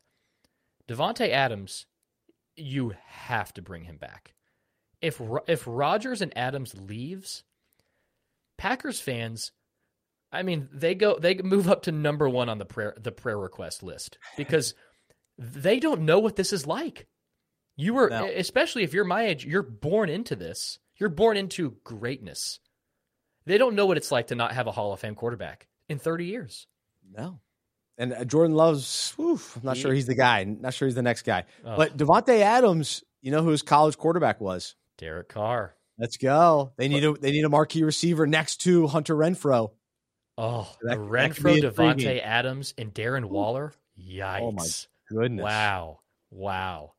[0.87, 1.85] Davante Adams,
[2.55, 4.33] you have to bring him back.
[5.01, 7.43] If if Rodgers and Adams leaves,
[8.57, 9.51] Packers fans,
[10.31, 13.37] I mean, they go they move up to number 1 on the prayer the prayer
[13.37, 14.73] request list because
[15.37, 17.07] they don't know what this is like.
[17.77, 18.25] You were No.
[18.25, 20.79] especially if you're my age, you're born into this.
[20.97, 22.59] You're born into greatness.
[23.49, 25.97] They don't know what it's like to not have a Hall of Fame quarterback in
[25.99, 26.67] 30 years.
[27.11, 27.39] No.
[27.97, 30.43] And uh, Jordan Love's, oof, I'm not He- sure he's the guy.
[30.43, 31.45] Not sure he's the next guy.
[31.65, 34.75] Oh, But Davante Adams, you know who his college quarterback was?
[34.99, 35.73] Derek Carr.
[35.97, 36.71] Let's go.
[36.77, 39.71] They need a they need a marquee receiver next to Hunter Renfrow.
[40.37, 42.21] Oh, the that Renfrow, Davante.
[42.23, 43.73] Adams, and Darren Waller.
[43.99, 44.39] Yikes!
[44.41, 44.65] Oh, my
[45.09, 45.43] Goodness.
[45.43, 45.99] wow,
[46.31, 46.93] wow.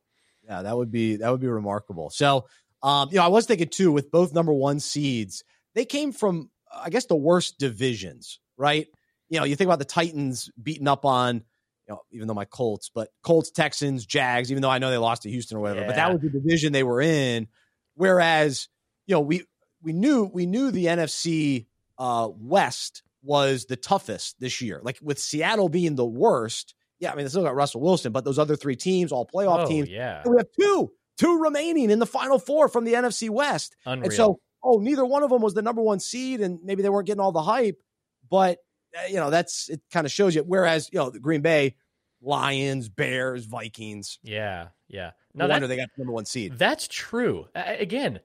[0.44, 2.10] Yeah, that would be that would be remarkable.
[2.10, 2.44] So,
[2.82, 5.44] um, you know, I was thinking too with both number one seeds,
[5.74, 8.86] they came from I guess the worst divisions, right?
[9.28, 12.44] You know, you think about the Titans beating up on, you know, even though my
[12.44, 15.86] Colts, but Colts, Texans, Jags, even though I know they lost to Houston or whatever,
[15.86, 17.48] but that was the division they were in.
[17.94, 18.68] Whereas,
[19.06, 19.44] you know, we
[19.82, 21.66] we knew we knew the NFC
[21.98, 24.80] uh, West was the toughest this year.
[24.82, 26.74] Like with Seattle being the worst.
[26.98, 29.64] Yeah, I mean, they still got Russell Wilson, but those other three teams, all playoff
[29.64, 33.30] oh, teams, yeah, we have two, two remaining in the final four from the NFC
[33.30, 33.74] West.
[33.86, 34.04] unreal.
[34.04, 36.88] And so, oh, neither one of them was the number one seed, and maybe they
[36.88, 37.80] weren't getting all the hype.
[38.28, 38.58] But
[38.98, 39.80] uh, you know, that's it.
[39.92, 40.42] Kind of shows you.
[40.42, 41.76] Whereas, you know, the Green Bay,
[42.22, 44.18] Lions, Bears, Vikings.
[44.22, 45.12] yeah, yeah.
[45.34, 46.58] No No, wonder they got the number one seed.
[46.58, 47.46] that's true.
[47.54, 48.20] Again,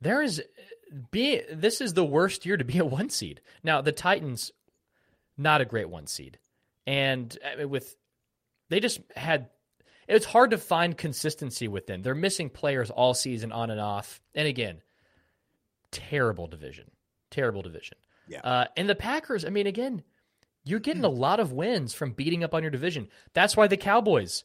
[0.00, 0.42] there is
[1.12, 3.40] be this is the worst year to be a one seed.
[3.62, 4.50] Now the Titans,
[5.38, 6.38] not a great one seed,
[6.86, 7.96] and uh, with
[8.68, 9.48] they just had.
[10.08, 12.02] It's hard to find consistency with them.
[12.02, 14.20] They're missing players all season on and off.
[14.34, 14.82] And again,
[15.92, 16.90] terrible division.
[17.30, 17.96] Terrible division.
[18.28, 18.40] Yeah.
[18.40, 20.02] Uh, and the Packers, I mean, again,
[20.64, 23.08] you're getting a lot of wins from beating up on your division.
[23.32, 24.44] That's why the Cowboys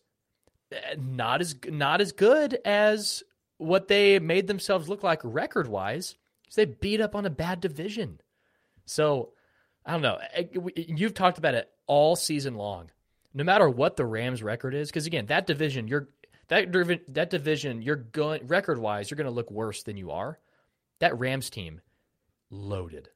[0.72, 3.24] eh, not as not as good as
[3.58, 6.16] what they made themselves look like record wise.
[6.44, 8.22] Because they beat up on a bad division.
[8.86, 9.34] So
[9.86, 10.20] I don't know.
[10.34, 12.92] Eh, you've talked about it all season long.
[13.34, 16.08] No matter what the Rams record is, because again, that division, you're
[16.48, 16.72] that
[17.10, 20.40] that division, you're going record wise, you're going to look worse than you are.
[21.00, 21.82] That Rams team,
[22.50, 23.10] loaded,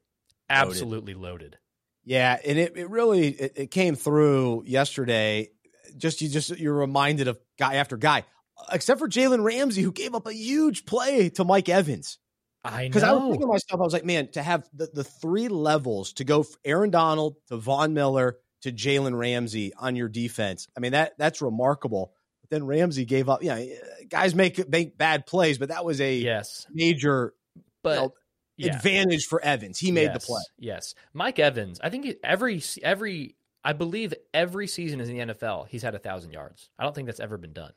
[0.48, 1.22] absolutely loaded.
[1.22, 1.58] loaded.
[2.04, 5.50] Yeah, and it, it really it, it came through yesterday.
[5.96, 8.24] Just you just you're reminded of guy after guy,
[8.72, 12.18] except for Jalen Ramsey, who gave up a huge play to Mike Evans.
[12.64, 12.88] I know.
[12.88, 15.48] Because I was thinking to myself, I was like, man, to have the, the three
[15.48, 20.68] levels to go Aaron Donald to Von Miller to Jalen Ramsey on your defense.
[20.76, 22.12] I mean, that that's remarkable.
[22.42, 23.42] But then Ramsey gave up.
[23.42, 27.34] Yeah, you know, guys make make bad plays, but that was a yes major
[27.82, 28.14] but you know,
[28.56, 28.76] yeah.
[28.76, 29.78] advantage for Evans.
[29.78, 30.42] He made yes, the play.
[30.58, 31.80] Yes, Mike Evans.
[31.82, 36.32] I think every every I believe every season in the NFL he's had a thousand
[36.32, 36.70] yards.
[36.78, 37.72] I don't think that's ever been done.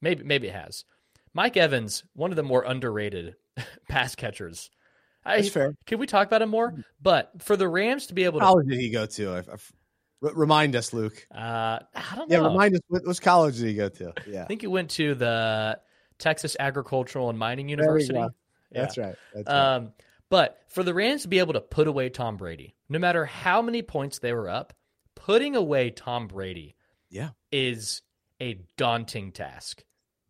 [0.00, 0.84] Maybe maybe it has.
[1.34, 3.36] Mike Evans, one of the more underrated
[3.88, 4.70] pass catchers.
[5.24, 5.74] That's I, fair.
[5.86, 6.74] Can we talk about him more?
[7.02, 9.34] But for the Rams to be able to, college did he go to?
[9.34, 11.26] I, I, remind us, Luke.
[11.34, 12.42] Uh, I don't know.
[12.42, 12.80] Yeah, remind us.
[12.88, 14.12] What, which college did he go to?
[14.26, 15.78] Yeah, I think he went to the
[16.18, 18.18] Texas Agricultural and Mining University.
[18.70, 18.80] Yeah.
[18.82, 19.14] That's right.
[19.34, 19.92] That's um, right.
[20.30, 23.62] But for the Rams to be able to put away Tom Brady, no matter how
[23.62, 24.74] many points they were up,
[25.14, 26.74] putting away Tom Brady,
[27.10, 28.02] yeah, is
[28.40, 29.82] a daunting task,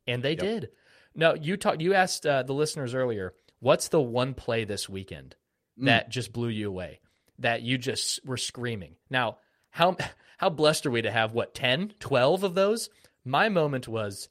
[0.06, 0.40] and they yep.
[0.40, 0.68] did.
[1.14, 1.80] No, you talked.
[1.80, 5.34] You asked uh, the listeners earlier, what's the one play this weekend
[5.80, 5.86] mm.
[5.86, 7.00] that just blew you away?
[7.40, 8.94] That you just were screaming.
[9.10, 9.38] Now,
[9.70, 9.96] how
[10.38, 12.88] how blessed are we to have what 10, 12 of those?
[13.24, 14.28] My moment was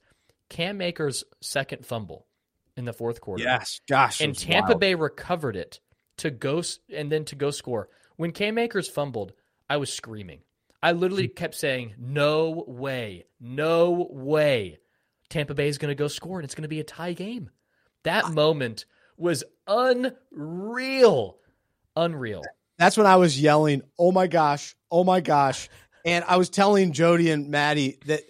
[0.49, 2.26] Cam Akers' second fumble
[2.77, 3.43] in the fourth quarter.
[3.43, 4.79] Yes, gosh, and Tampa wild.
[4.79, 5.79] Bay recovered it
[6.17, 6.61] to go
[6.93, 7.89] and then to go score.
[8.15, 9.33] When Cam Akers fumbled,
[9.69, 10.41] I was screaming.
[10.81, 11.33] I literally hmm.
[11.33, 14.79] kept saying, "No way, no way."
[15.29, 17.49] Tampa Bay is going to go score and it's going to be a tie game.
[18.03, 18.29] That ah.
[18.29, 18.85] moment
[19.17, 21.37] was unreal.
[21.95, 22.43] Unreal.
[22.77, 25.69] That's when I was yelling, "Oh my gosh, oh my gosh."
[26.05, 28.21] And I was telling Jody and Maddie that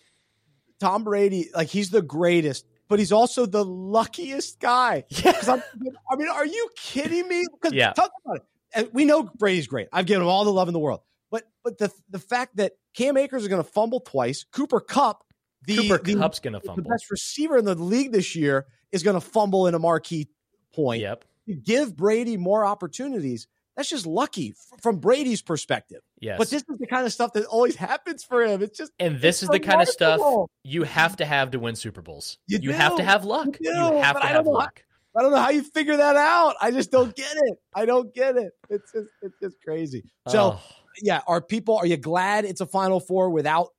[0.80, 5.03] Tom Brady, like he's the greatest, but he's also the luckiest guy.
[5.09, 5.33] Yeah.
[5.47, 7.45] i mean, are you kidding me?
[7.53, 7.93] Because yeah.
[7.93, 8.43] talk about it.
[8.73, 9.88] And we know Brady's great.
[9.91, 11.01] I've given him all the love in the world.
[11.31, 15.23] But but the the fact that Cam Akers is going to fumble twice, Cooper Kupp,
[15.65, 18.65] the, Cooper the, Kupp's going to fumble, the best receiver in the league this year,
[18.91, 20.27] is going to fumble in a marquee
[20.73, 21.01] point.
[21.01, 21.25] Yep.
[21.45, 23.47] You give Brady more opportunities.
[23.78, 26.01] That's just lucky from Brady's perspective.
[26.19, 26.39] Yes.
[26.39, 28.63] But this is the kind of stuff that always happens for him.
[28.63, 30.19] It's just And this is the kind of stuff
[30.63, 32.39] you have to have to win Super Bowls.
[32.47, 33.57] You, you have to have luck.
[33.61, 34.82] You, do, you have to have luck.
[35.13, 36.55] How, I don't know how you figure that out.
[36.59, 37.57] I just don't get it.
[37.75, 38.51] I don't get it.
[38.69, 40.03] It's just it's just crazy.
[40.28, 40.61] So oh.
[41.01, 43.69] yeah, are people are you glad it's a final four without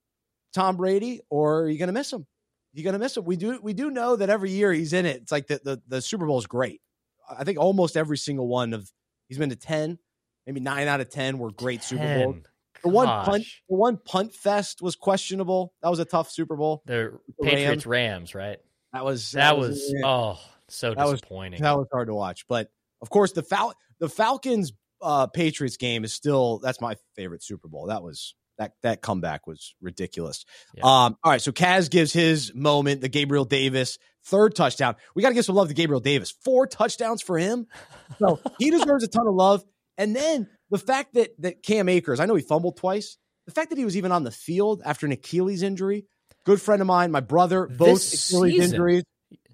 [0.52, 2.24] Tom Brady or are you gonna miss him?
[2.72, 3.24] You're gonna miss him.
[3.24, 5.22] We do we do know that every year he's in it.
[5.22, 6.80] It's like the the, the Super Bowl is great.
[7.28, 8.90] I think almost every single one of
[9.28, 9.98] He's been to 10,
[10.46, 11.88] maybe nine out of 10 were great 10.
[11.88, 12.44] Super Bowls.
[12.82, 15.74] The one punt, the one punt fest was questionable.
[15.82, 16.82] That was a tough Super Bowl.
[16.86, 18.34] The, the Patriots Rams.
[18.34, 18.58] Rams, right?
[18.92, 21.60] That was that, that was, was oh so that disappointing.
[21.60, 22.46] Was, that was hard to watch.
[22.48, 22.70] But
[23.02, 24.72] of course, the Fal- the Falcons
[25.02, 27.86] uh, Patriots game is still that's my favorite Super Bowl.
[27.86, 30.44] That was that that comeback was ridiculous.
[30.74, 30.82] Yeah.
[30.84, 34.96] Um, all right, so Kaz gives his moment, the Gabriel Davis third touchdown.
[35.14, 36.34] We got to give some love to Gabriel Davis.
[36.44, 37.66] Four touchdowns for him.
[38.18, 39.64] So he deserves a ton of love.
[39.96, 43.16] And then the fact that that Cam Akers, I know he fumbled twice.
[43.46, 46.04] The fact that he was even on the field after an Achilles injury.
[46.44, 48.74] Good friend of mine, my brother, both this Achilles season.
[48.74, 49.04] injuries.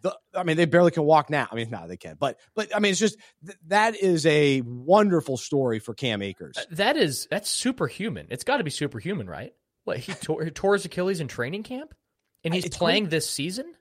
[0.04, 1.48] The, I mean, they barely can walk now.
[1.50, 4.60] I mean, no, they can, but but I mean, it's just th- that is a
[4.60, 6.58] wonderful story for Cam Akers.
[6.58, 8.26] Uh, that is that's superhuman.
[8.28, 9.54] It's got to be superhuman, right?
[9.84, 11.94] What he tore, tore his Achilles in training camp,
[12.44, 13.72] and he's it's playing this season.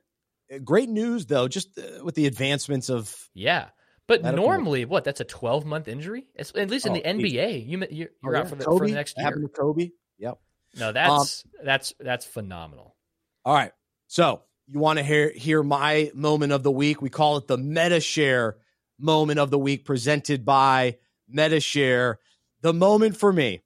[0.50, 3.68] Uh, great news though, just uh, with the advancements of yeah.
[4.06, 5.04] But normally, what?
[5.04, 6.26] That's a twelve month injury.
[6.34, 8.86] It's, at least in oh, the NBA, you you're, you're oh, out for the, for
[8.86, 9.26] the next year.
[9.26, 9.90] Happened to Kobe.
[10.18, 10.38] Yep.
[10.78, 12.96] No, that's um, that's that's phenomenal.
[13.44, 13.72] All right,
[14.08, 17.02] so you want to hear hear my moment of the week?
[17.02, 18.56] We call it the Medi-Share
[18.98, 20.98] moment of the week, presented by
[21.28, 22.18] Medi-Share.
[22.62, 23.60] The moment for me,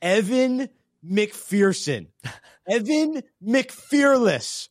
[0.00, 0.68] Evan
[1.04, 2.08] McPherson,
[2.68, 4.68] Evan McFearless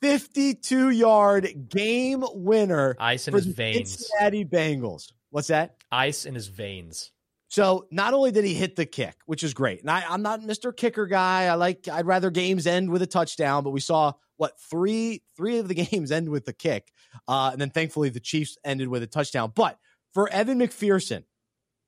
[0.00, 2.96] 52 yard game winner.
[2.98, 3.92] Ice in his veins.
[3.92, 5.12] Cincinnati Bengals.
[5.30, 5.76] What's that?
[5.92, 7.12] Ice in his veins.
[7.48, 10.40] So not only did he hit the kick, which is great, and I, I'm not
[10.40, 10.74] Mr.
[10.74, 11.46] Kicker guy.
[11.46, 15.58] I like I'd rather games end with a touchdown, but we saw what three three
[15.58, 16.92] of the games end with the kick,
[17.28, 19.52] uh, and then thankfully the Chiefs ended with a touchdown.
[19.54, 19.78] But
[20.14, 21.24] for Evan McPherson,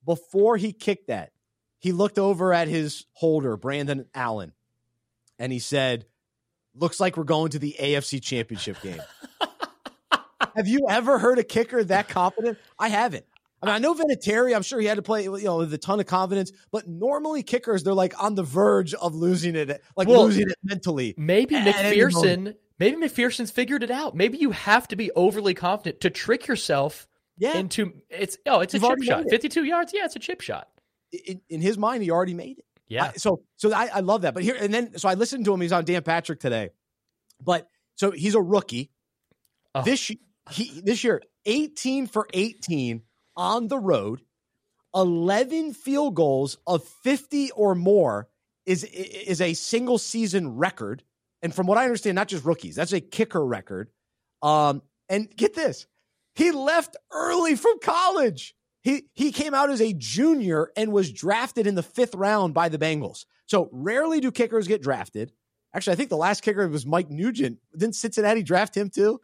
[0.05, 1.33] before he kicked that,
[1.79, 4.53] he looked over at his holder, Brandon Allen,
[5.39, 6.05] and he said,
[6.75, 9.01] Looks like we're going to the AFC championship game.
[10.55, 12.59] Have you ever heard a kicker that confident?
[12.79, 13.25] I haven't.
[13.63, 14.55] I mean, I know Vinatieri.
[14.57, 16.51] I'm sure he had to play, you know, with a ton of confidence.
[16.73, 20.57] But normally, kickers they're like on the verge of losing it, like well, losing it
[20.65, 21.15] mentally.
[21.17, 22.55] Maybe McPherson.
[22.79, 24.17] Maybe McPherson's figured it out.
[24.17, 27.07] Maybe you have to be overly confident to trick yourself
[27.39, 27.57] yeah.
[27.57, 28.37] into it's.
[28.47, 29.25] Oh, it's You've a chip shot.
[29.31, 29.93] 52 yards.
[29.95, 30.69] Yeah, it's a chip shot.
[31.27, 32.65] In, in his mind, he already made it.
[32.89, 33.05] Yeah.
[33.05, 34.35] I, so so I, I love that.
[34.35, 35.61] But here and then so I listened to him.
[35.61, 36.71] He's on Dan Patrick today.
[37.41, 38.91] But so he's a rookie.
[39.75, 39.83] Oh.
[39.83, 40.11] This
[40.51, 43.03] he this year 18 for 18
[43.37, 44.21] on the road,
[44.95, 48.29] 11 field goals of 50 or more
[48.67, 51.03] is is a single season record.
[51.43, 53.91] And from what I understand, not just rookies, that's a kicker record.
[54.43, 55.87] Um, and get this,
[56.35, 58.55] he left early from college.
[58.83, 62.69] He he came out as a junior and was drafted in the fifth round by
[62.69, 63.25] the Bengals.
[63.47, 65.33] So rarely do kickers get drafted.
[65.75, 67.59] Actually, I think the last kicker was Mike Nugent.
[67.77, 69.21] Didn't Cincinnati draft him too?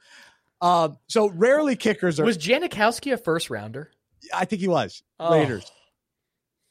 [0.60, 2.24] Uh, so rarely kickers are.
[2.24, 3.90] Was Janikowski a first rounder?
[4.34, 5.32] I think he was oh.
[5.32, 5.70] Raiders.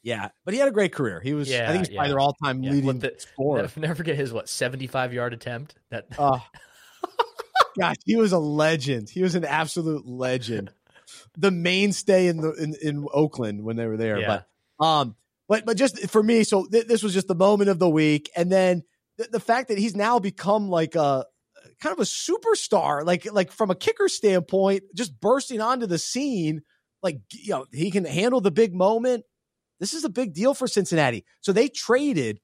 [0.02, 1.20] Yeah, but he had a great career.
[1.20, 1.50] He was.
[1.50, 1.98] Yeah, I think he's yeah.
[1.98, 2.70] probably their all-time yeah.
[2.70, 3.68] leading the, scorer.
[3.76, 5.74] Never forget his what seventy-five yard attempt.
[5.90, 6.06] That.
[6.16, 6.38] Uh,
[7.78, 9.10] gosh, he was a legend.
[9.10, 10.70] He was an absolute legend.
[11.36, 14.18] The mainstay in the in, in Oakland when they were there.
[14.20, 14.42] Yeah.
[14.78, 15.16] But um,
[15.48, 18.30] but but just for me, so th- this was just the moment of the week,
[18.36, 18.84] and then
[19.16, 21.26] the, the fact that he's now become like a
[21.80, 26.62] kind of a superstar, like like from a kicker standpoint, just bursting onto the scene.
[27.02, 29.24] Like you know, he can handle the big moment.
[29.80, 31.24] This is a big deal for Cincinnati.
[31.40, 32.40] So they traded,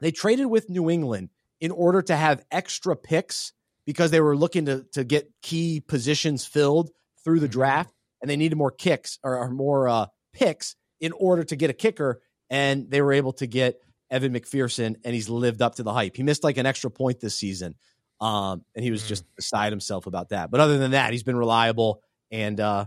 [0.00, 1.30] they traded with New England
[1.60, 3.52] in order to have extra picks
[3.86, 6.90] because they were looking to to get key positions filled
[7.24, 7.52] through the mm-hmm.
[7.52, 11.70] draft, and they needed more kicks or, or more uh, picks in order to get
[11.70, 12.20] a kicker.
[12.50, 13.80] And they were able to get
[14.10, 16.16] Evan McPherson, and he's lived up to the hype.
[16.16, 17.74] He missed like an extra point this season,
[18.20, 19.08] um, and he was mm.
[19.08, 20.50] just beside himself about that.
[20.50, 22.86] But other than that, he's been reliable and uh,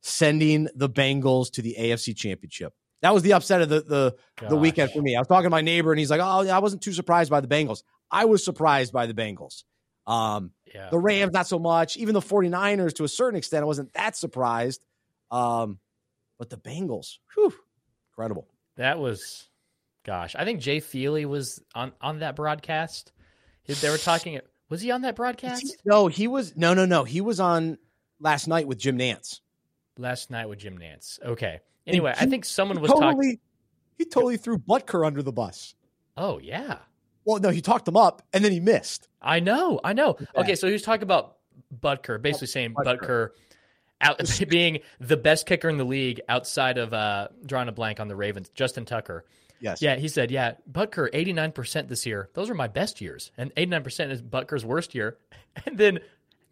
[0.00, 2.74] sending the Bengals to the AFC Championship.
[3.02, 4.16] That was the upset of the the,
[4.48, 5.14] the weekend for me.
[5.14, 7.40] I was talking to my neighbor, and he's like, "Oh, I wasn't too surprised by
[7.40, 7.82] the Bengals.
[8.10, 9.62] I was surprised by the Bengals.
[10.06, 10.88] Um, yeah.
[10.90, 11.96] The Rams, not so much.
[11.98, 14.84] Even the 49ers, to a certain extent, I wasn't that surprised.
[15.30, 15.78] Um,
[16.38, 17.52] but the Bengals, whew,
[18.10, 18.48] incredible.
[18.76, 19.48] That was,
[20.04, 23.12] gosh, I think Jay Feely was on on that broadcast.
[23.66, 24.40] They were talking.
[24.70, 25.62] Was he on that broadcast?
[25.62, 26.56] He, no, he was.
[26.56, 27.04] No, no, no.
[27.04, 27.76] He was on
[28.18, 29.40] last night with Jim Nantz.
[29.98, 31.20] Last night with Jim Nantz.
[31.22, 31.60] Okay.
[31.86, 33.38] Anyway, he, I think someone was totally, talking.
[33.98, 35.74] He totally threw Butker under the bus.
[36.16, 36.78] Oh yeah.
[37.24, 39.08] Well, no, he talked him up and then he missed.
[39.20, 40.16] I know, I know.
[40.20, 40.40] Yeah.
[40.42, 41.36] Okay, so he was talking about
[41.74, 43.28] Butker, basically saying Butker, Butker
[44.00, 48.08] out, being the best kicker in the league outside of uh, drawing a blank on
[48.08, 49.24] the Ravens, Justin Tucker.
[49.60, 49.82] Yes.
[49.82, 52.30] Yeah, he said, yeah, Butker, 89% this year.
[52.34, 53.32] Those are my best years.
[53.36, 55.18] And 89% is Butker's worst year.
[55.66, 56.00] And then he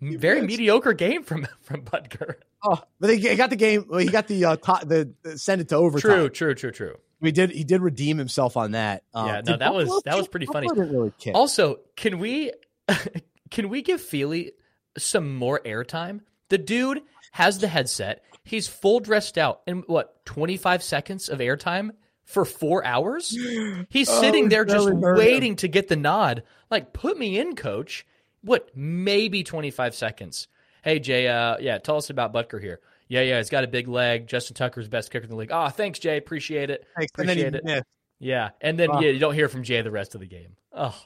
[0.00, 2.34] very mediocre game from from Butker.
[2.62, 3.86] Oh, but he got the game.
[3.98, 6.10] He got the uh, the, the send it to overtime.
[6.10, 6.96] True, true, true, true.
[7.22, 7.50] He did.
[7.50, 9.04] He did redeem himself on that.
[9.14, 10.68] Um, yeah, no, that was that was pretty funny.
[10.74, 12.52] Really also, can we
[13.50, 14.52] can we give Feely
[14.98, 16.20] some more airtime?
[16.48, 18.22] The dude has the headset.
[18.44, 21.92] He's full dressed out in what twenty five seconds of airtime
[22.26, 23.30] for four hours.
[23.88, 26.42] He's oh, sitting there just waiting to get the nod.
[26.70, 28.04] Like, put me in, coach.
[28.46, 28.70] What?
[28.76, 30.48] Maybe twenty five seconds.
[30.82, 32.80] Hey Jay, uh, yeah, tell us about Butker here.
[33.08, 34.26] Yeah, yeah, he's got a big leg.
[34.28, 35.50] Justin Tucker's best kicker in the league.
[35.52, 36.16] Oh, thanks, Jay.
[36.16, 36.86] Appreciate it.
[36.96, 37.12] Thanks.
[37.12, 37.64] Appreciate it.
[37.64, 37.84] Missed.
[38.18, 40.56] Yeah, and then yeah, you don't hear from Jay the rest of the game.
[40.72, 40.96] Oh.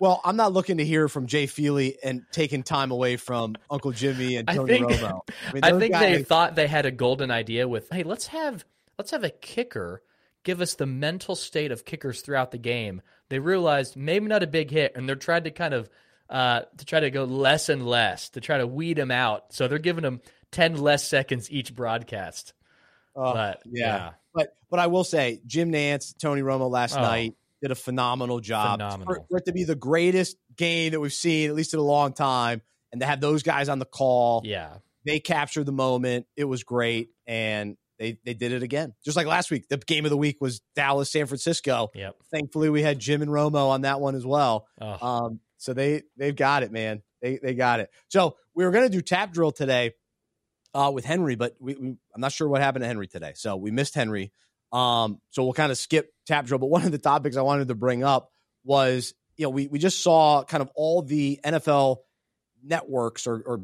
[0.00, 3.90] Well, I'm not looking to hear from Jay Feely and taking time away from Uncle
[3.90, 5.20] Jimmy and Tony I think, Romo.
[5.48, 6.18] I, mean, I think guys...
[6.18, 8.64] they thought they had a golden idea with, hey, let's have
[8.96, 10.02] let's have a kicker
[10.44, 13.02] give us the mental state of kickers throughout the game.
[13.28, 15.90] They realized maybe not a big hit, and they're trying to kind of
[16.30, 19.52] uh, to try to go less and less to try to weed them out.
[19.52, 20.20] So they're giving them
[20.52, 22.52] ten less seconds each broadcast.
[23.16, 23.86] Uh, but yeah.
[23.86, 24.10] yeah.
[24.34, 28.40] but but I will say Jim Nantz, Tony Romo last oh, night did a phenomenal
[28.40, 29.06] job phenomenal.
[29.06, 31.84] For, for, it to be the greatest game that we've seen at least in a
[31.84, 32.62] long time,
[32.92, 34.42] and to have those guys on the call.
[34.44, 34.74] Yeah,
[35.04, 36.26] they captured the moment.
[36.36, 38.94] It was great, and they they did it again.
[39.04, 41.88] Just like last week, the game of the week was Dallas San Francisco.
[41.94, 42.16] Yep.
[42.30, 44.66] Thankfully, we had Jim and Romo on that one as well.
[44.80, 45.06] Oh.
[45.06, 47.02] Um, so they they've got it, man.
[47.20, 47.90] They they got it.
[48.08, 49.92] So we were gonna do tap drill today
[50.74, 53.32] uh, with Henry, but we, we, I'm not sure what happened to Henry today.
[53.34, 54.32] So we missed Henry.
[54.72, 56.58] Um, so we'll kind of skip tap drill.
[56.58, 58.30] But one of the topics I wanted to bring up
[58.64, 61.98] was you know we we just saw kind of all the NFL
[62.62, 63.62] networks or, or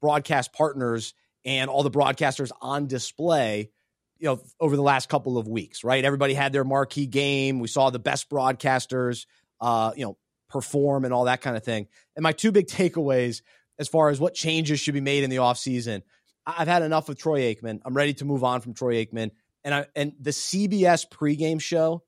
[0.00, 1.14] broadcast partners
[1.44, 3.70] and all the broadcasters on display
[4.18, 6.04] you know, over the last couple of weeks, right?
[6.04, 7.60] Everybody had their marquee game.
[7.60, 9.26] We saw the best broadcasters,
[9.60, 10.18] uh, you know,
[10.48, 11.86] perform and all that kind of thing.
[12.16, 13.42] And my two big takeaways
[13.78, 16.02] as far as what changes should be made in the offseason,
[16.46, 17.80] I've had enough of Troy Aikman.
[17.84, 19.30] I'm ready to move on from Troy Aikman.
[19.64, 22.02] And I and the CBS pregame show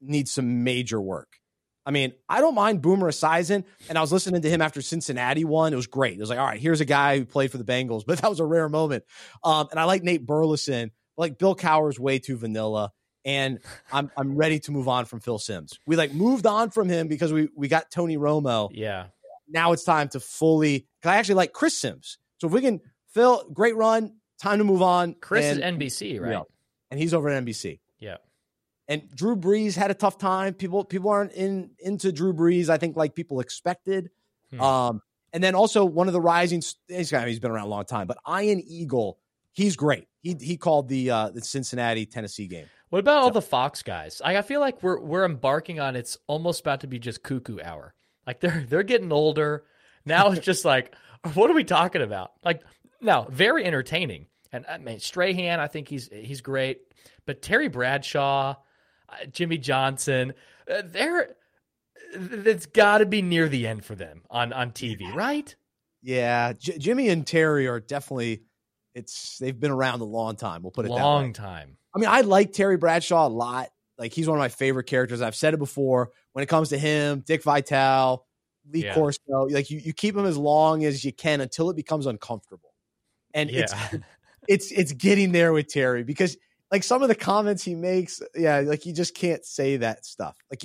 [0.00, 1.38] needs some major work.
[1.86, 5.44] I mean, I don't mind Boomer Esiason, and I was listening to him after Cincinnati
[5.44, 5.72] won.
[5.72, 6.16] It was great.
[6.16, 8.30] It was like, all right, here's a guy who played for the Bengals, but that
[8.30, 9.04] was a rare moment.
[9.42, 12.90] Um, and I like Nate Burleson, like Bill Cowher's way too vanilla,
[13.24, 13.60] and
[13.92, 15.78] I'm I'm ready to move on from Phil Simms.
[15.86, 18.70] We like moved on from him because we we got Tony Romo.
[18.72, 19.06] Yeah.
[19.48, 20.86] Now it's time to fully.
[21.04, 22.18] I actually like Chris Simms.
[22.38, 22.80] So if we can,
[23.12, 24.14] Phil, great run.
[24.40, 25.14] Time to move on.
[25.14, 26.32] Chris and, is NBC, right?
[26.32, 26.42] Yeah,
[26.90, 27.80] and he's over at NBC.
[27.98, 28.16] Yeah.
[28.88, 30.54] And Drew Brees had a tough time.
[30.54, 32.68] People people aren't in into Drew Brees.
[32.68, 34.10] I think like people expected.
[34.50, 34.60] Hmm.
[34.60, 35.02] Um,
[35.32, 36.62] and then also one of the rising.
[36.88, 39.18] He's he's been around a long time, but Ian Eagle,
[39.52, 40.06] he's great.
[40.20, 42.66] He he called the uh, the Cincinnati Tennessee game.
[42.94, 44.22] What about all the Fox guys?
[44.24, 47.58] I, I feel like we're we're embarking on it's almost about to be just cuckoo
[47.60, 47.92] hour.
[48.24, 49.64] Like they're they're getting older.
[50.04, 50.94] Now it's just like,
[51.34, 52.34] what are we talking about?
[52.44, 52.62] Like
[53.00, 54.26] now, very entertaining.
[54.52, 56.82] And I mean, Strahan, I think he's he's great.
[57.26, 58.54] But Terry Bradshaw,
[59.08, 60.32] uh, Jimmy Johnson,
[60.72, 61.34] uh, they're
[62.12, 65.52] it's got to be near the end for them on on TV, right?
[66.00, 68.44] Yeah, J- Jimmy and Terry are definitely.
[68.94, 70.62] It's they've been around a long time.
[70.62, 71.76] We'll put it long time.
[71.94, 73.68] I mean, I like Terry Bradshaw a lot.
[73.98, 75.22] Like he's one of my favorite characters.
[75.22, 76.10] I've said it before.
[76.32, 78.26] When it comes to him, Dick Vitale,
[78.72, 78.94] Lee yeah.
[78.94, 82.74] Corso, like you, you keep him as long as you can until it becomes uncomfortable.
[83.32, 83.60] And yeah.
[83.60, 83.74] it's
[84.48, 86.36] it's it's getting there with Terry because
[86.72, 90.36] like some of the comments he makes, yeah, like you just can't say that stuff.
[90.50, 90.62] Like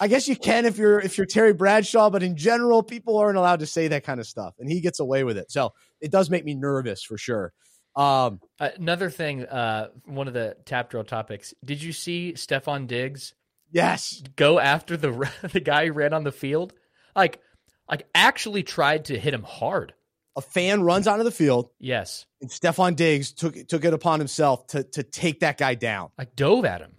[0.00, 3.36] I guess you can if you're if you're Terry Bradshaw, but in general, people aren't
[3.36, 5.50] allowed to say that kind of stuff, and he gets away with it.
[5.50, 7.52] So it does make me nervous for sure.
[7.98, 11.54] Um, Another thing, uh, one of the tap drill topics.
[11.64, 13.34] Did you see Stefon Diggs?
[13.70, 14.22] Yes.
[14.36, 16.72] Go after the the guy who ran on the field,
[17.14, 17.40] like
[17.88, 19.94] like actually tried to hit him hard.
[20.36, 21.70] A fan runs onto the field.
[21.80, 22.24] Yes.
[22.40, 26.10] And Stefon Diggs took took it upon himself to to take that guy down.
[26.16, 26.92] Like dove at him.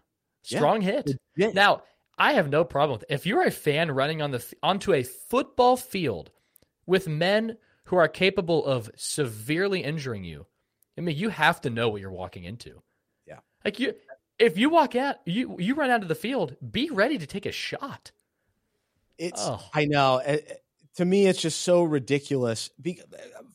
[0.44, 0.92] Strong yeah.
[0.92, 1.12] hit.
[1.36, 1.52] Yeah.
[1.54, 1.84] Now
[2.18, 3.14] I have no problem with it.
[3.14, 6.32] If you're a fan running on the onto a football field
[6.86, 10.46] with men who are capable of severely injuring you,
[11.00, 12.82] I mean, you have to know what you're walking into.
[13.26, 13.40] Yeah.
[13.64, 13.94] Like you,
[14.38, 17.46] if you walk out, you you run out of the field, be ready to take
[17.46, 18.12] a shot.
[19.18, 19.42] It's.
[19.42, 19.62] Oh.
[19.74, 20.18] I know.
[20.18, 20.62] It,
[20.96, 22.70] to me, it's just so ridiculous.
[22.82, 23.02] Be,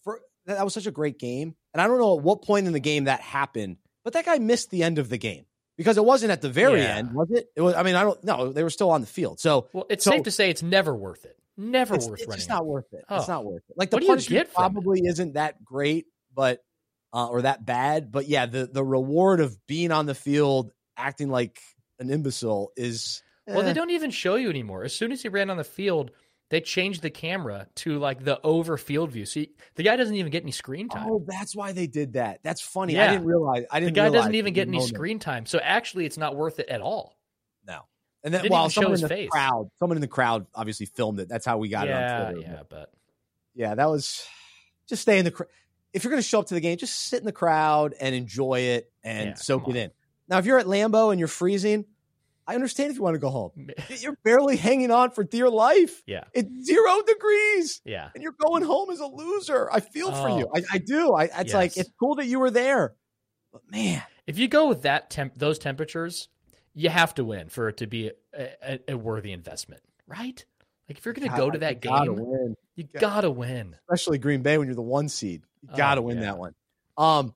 [0.02, 2.72] for, that was such a great game, and I don't know at what point in
[2.72, 5.44] the game that happened, but that guy missed the end of the game
[5.76, 6.96] because it wasn't at the very yeah.
[6.96, 7.50] end, was it?
[7.54, 7.74] It was.
[7.74, 8.24] I mean, I don't.
[8.24, 8.52] know.
[8.52, 9.38] they were still on the field.
[9.38, 11.36] So, well, it's so, safe to say it's never worth it.
[11.58, 12.40] Never it's, worth it's running.
[12.40, 13.04] It's not worth it.
[13.10, 13.16] Oh.
[13.16, 13.76] It's not worth it.
[13.76, 16.64] Like the punishment probably isn't that great, but
[17.14, 18.12] uh, or that bad.
[18.12, 21.60] But yeah, the the reward of being on the field acting like
[21.98, 23.22] an imbecile is.
[23.48, 23.54] Eh.
[23.54, 23.74] Well, they eh.
[23.74, 24.84] don't even show you anymore.
[24.84, 26.10] As soon as he ran on the field,
[26.50, 29.24] they changed the camera to like the over field view.
[29.26, 31.08] See, the guy doesn't even get any screen time.
[31.08, 32.40] Oh, that's why they did that.
[32.42, 32.94] That's funny.
[32.94, 33.04] Yeah.
[33.04, 33.64] I didn't realize.
[33.70, 33.94] I didn't.
[33.94, 35.46] The guy doesn't even get any screen time.
[35.46, 37.16] So actually, it's not worth it at all.
[37.66, 37.80] No.
[38.24, 39.30] And then while someone in the face.
[39.30, 41.28] crowd, someone in the crowd obviously filmed it.
[41.28, 42.50] That's how we got yeah, it on Twitter.
[42.50, 42.90] Yeah, but
[43.54, 44.26] yeah, that was
[44.88, 45.46] just stay in the.
[45.94, 48.14] If you're going to show up to the game, just sit in the crowd and
[48.14, 49.90] enjoy it and yeah, soak it in.
[50.28, 51.84] Now, if you're at Lambeau and you're freezing,
[52.46, 53.70] I understand if you want to go home.
[53.88, 56.02] You're barely hanging on for dear life.
[56.06, 56.24] Yeah.
[56.34, 57.80] It's zero degrees.
[57.86, 58.10] Yeah.
[58.14, 59.70] And you're going home as a loser.
[59.72, 60.22] I feel oh.
[60.22, 60.46] for you.
[60.46, 60.58] Oh.
[60.58, 61.14] I, I do.
[61.14, 61.54] I, it's yes.
[61.54, 62.94] like, it's cool that you were there.
[63.50, 64.02] But man.
[64.26, 66.28] If you go with that temp, those temperatures,
[66.74, 70.44] you have to win for it to be a, a, a worthy investment, right?
[70.88, 72.56] Like if you're going to go to that game, win.
[72.76, 73.74] you got to win.
[73.88, 75.42] Especially Green Bay when you're the one seed.
[75.76, 76.24] Got to oh, win yeah.
[76.24, 76.54] that one.
[76.96, 77.34] Um,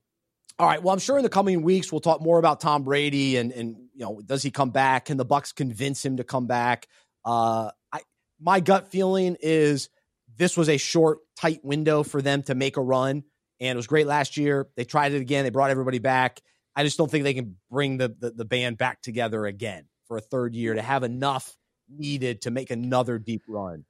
[0.58, 0.82] all right.
[0.82, 3.76] Well, I'm sure in the coming weeks we'll talk more about Tom Brady and and
[3.94, 5.06] you know does he come back?
[5.06, 6.88] Can the Bucs convince him to come back?
[7.24, 8.00] Uh, I
[8.40, 9.88] my gut feeling is
[10.36, 13.24] this was a short, tight window for them to make a run,
[13.60, 14.68] and it was great last year.
[14.76, 15.44] They tried it again.
[15.44, 16.40] They brought everybody back.
[16.74, 20.16] I just don't think they can bring the, the, the band back together again for
[20.16, 21.56] a third year to have enough
[21.88, 23.84] needed to make another deep run.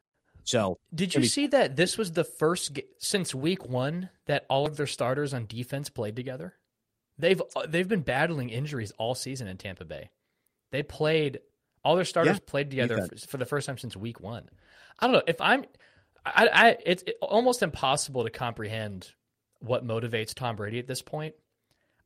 [0.49, 4.79] So, did you see that this was the first since week one that all of
[4.79, 6.55] their starters on defense played together?
[7.19, 10.09] They've uh, they've been battling injuries all season in Tampa Bay.
[10.71, 11.41] They played
[11.85, 14.49] all their starters yeah, played together for, for, the first time since week one.
[14.99, 15.67] I don't know if I'm.
[16.25, 19.13] I, I it's almost impossible to comprehend
[19.59, 21.35] what motivates Tom Brady at this point.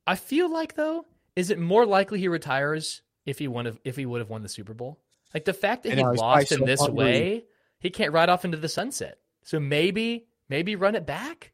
[0.04, 4.04] I feel like though, is it more likely he retires if he won if he
[4.04, 4.98] would have won the Super Bowl?
[5.32, 7.44] Like the fact that he lost in so this way
[7.82, 9.18] he can't ride off into the sunset.
[9.42, 11.52] So maybe, maybe run it back.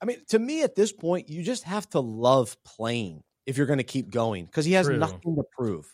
[0.00, 3.24] I mean, to me at this point, you just have to love playing.
[3.46, 4.98] if you're going to keep going because he has True.
[4.98, 5.90] nothing to prove.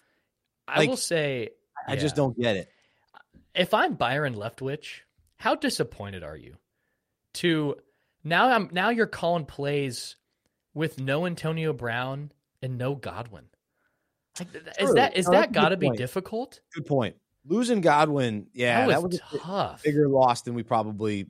[0.66, 1.50] I Like, will say,
[1.86, 2.68] I just don't get it.
[3.54, 5.02] if I'm Byron Leftwich,
[5.36, 6.56] how disappointed are you?
[7.34, 7.76] To
[8.24, 10.16] now, I'm now you're calling plays
[10.74, 13.44] with no Antonio Brown and no Godwin.
[14.40, 14.48] Like,
[14.80, 16.58] is that is that's that got to be difficult?
[16.74, 17.14] Good point.
[17.46, 19.82] Losing Godwin, yeah, that that was, was, a tough.
[19.82, 21.26] bigger loss than we probably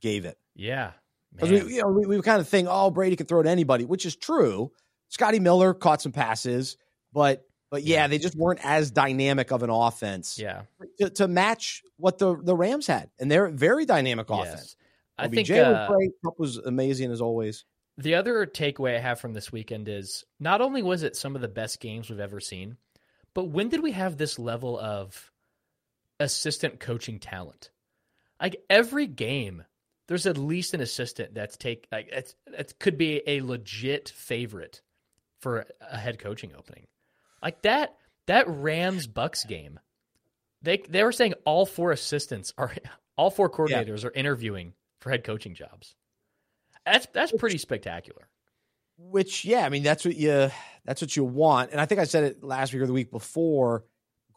[0.00, 0.38] gave it.
[0.54, 0.92] yeah,
[1.34, 3.84] Because we, you know, we, we kind of think, oh, Brady can throw to anybody,
[3.84, 4.72] which is true.
[5.08, 6.76] Scotty Miller caught some passes,
[7.12, 8.06] but but yeah, Yeah.
[8.08, 10.62] they just weren't as dynamic of an offense yeah.
[10.98, 14.76] to, to match what the the Rams had, and they're a very dynamic offense.
[14.76, 14.76] Yes.
[15.18, 16.10] I OBJ think was uh, great.
[16.24, 17.64] Kupp was amazing as always.
[17.98, 21.42] The other takeaway I have from this weekend is not only was it some of
[21.42, 22.78] the best games we've ever seen,
[23.34, 25.30] but when did we have this level of
[26.20, 27.70] assistant coaching talent?
[28.40, 29.64] Like every game,
[30.06, 34.82] there's at least an assistant that's take like it's it could be a legit favorite
[35.40, 36.86] for a head coaching opening.
[37.42, 37.96] Like that
[38.26, 39.80] that Rams Bucs game.
[40.62, 42.72] They they were saying all four assistants are
[43.16, 45.94] all four coordinators are interviewing for head coaching jobs.
[46.84, 48.28] That's that's pretty spectacular.
[48.98, 50.50] Which, yeah, I mean, that's what you
[50.84, 51.70] that's what you want.
[51.70, 53.84] And I think I said it last week or the week before.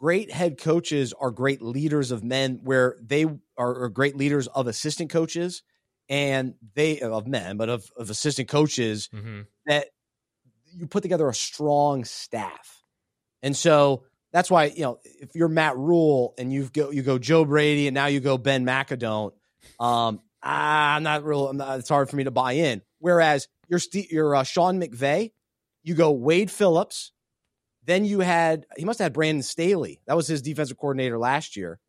[0.03, 3.23] Great head coaches are great leaders of men, where they
[3.57, 5.63] are, are great leaders of assistant coaches,
[6.09, 9.43] and they of men, but of, of assistant coaches Mm-hmm.
[9.65, 9.87] that
[10.73, 12.83] you put together a strong staff.
[13.41, 17.17] And so that's why, you know, if you're Matt Rhule and you've go you go
[17.17, 19.31] Joe Brady and now you go Ben McAdoo,
[19.79, 21.47] um, I'm not real.
[21.47, 22.81] I'm not, it's hard for me to buy in.
[22.99, 25.31] Whereas you're Ste you're uh, Sean McVay,
[25.81, 27.13] you go Wade Phillips,
[27.85, 30.01] then you had he must have had Brandon Staley.
[30.07, 31.79] That was his defensive coordinator last year,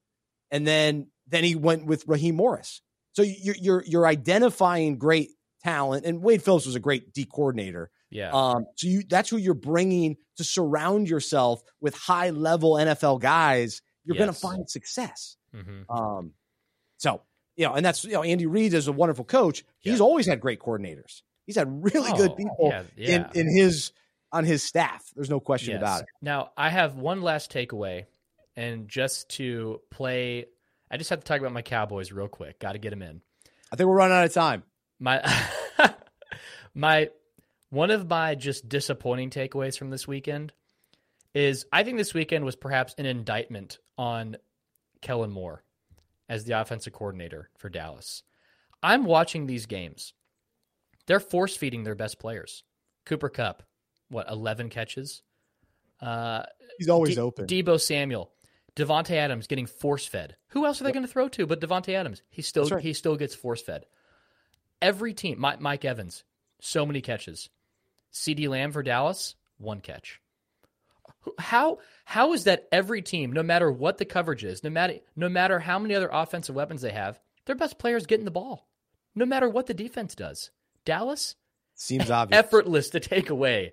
[0.50, 2.82] and then then he went with Raheem Morris.
[3.12, 5.30] So you're you're you're identifying great
[5.62, 7.90] talent, and Wade Phillips was a great D coordinator.
[8.10, 8.30] Yeah.
[8.32, 13.80] Um, so you that's who you're bringing to surround yourself with high level NFL guys.
[14.04, 15.36] You're going to find success.
[15.52, 16.32] hmm Um,
[16.98, 17.22] so
[17.56, 19.64] you know, and that's you know, Andy Reid is a wonderful coach.
[19.80, 20.04] He's Yeah.
[20.04, 21.22] always had great coordinators.
[21.46, 23.30] He's had really good Oh, people yeah, yeah.
[23.34, 23.92] in in his
[24.34, 25.04] on his staff.
[25.14, 25.80] There's no question Yes.
[25.80, 26.08] about it.
[26.20, 28.06] Now, I have one last takeaway,
[28.56, 30.46] and just to play,
[30.90, 32.58] I just have to talk about my Cowboys real quick.
[32.58, 33.22] Got to get them in.
[33.72, 34.64] I think we're running out of time.
[35.00, 35.22] My,
[36.74, 37.10] my,
[37.70, 40.52] one of my just disappointing takeaways from this weekend
[41.34, 44.36] is I think this weekend was perhaps an indictment on
[45.00, 45.64] Kellen Moore
[46.28, 48.22] as the offensive coordinator for Dallas.
[48.82, 50.12] I'm watching these games.
[51.06, 52.62] They're force feeding their best players.
[53.04, 53.62] Cooper Kupp,
[54.08, 55.22] what, 11 catches?
[56.00, 56.42] Uh,
[56.78, 57.46] He's always De- open.
[57.46, 58.30] Deebo Samuel,
[58.76, 60.36] Davante Adams getting force fed.
[60.48, 62.22] Who else are they going to throw to but Davante Adams?
[62.30, 62.82] He still right.
[62.82, 63.86] he still gets force fed.
[64.82, 66.24] Every team, Mike, Mike Evans,
[66.60, 67.48] so many catches.
[68.12, 70.20] CeeDee Lamb for Dallas, one catch.
[71.38, 75.28] How how is that every team, no matter what the coverage is, no matter no
[75.28, 78.68] matter how many other offensive weapons they have, their best players getting the ball,
[79.14, 80.50] no matter what the defense does.
[80.84, 81.36] Dallas,
[81.74, 82.38] Seems obvious.
[82.38, 83.72] effortless to take away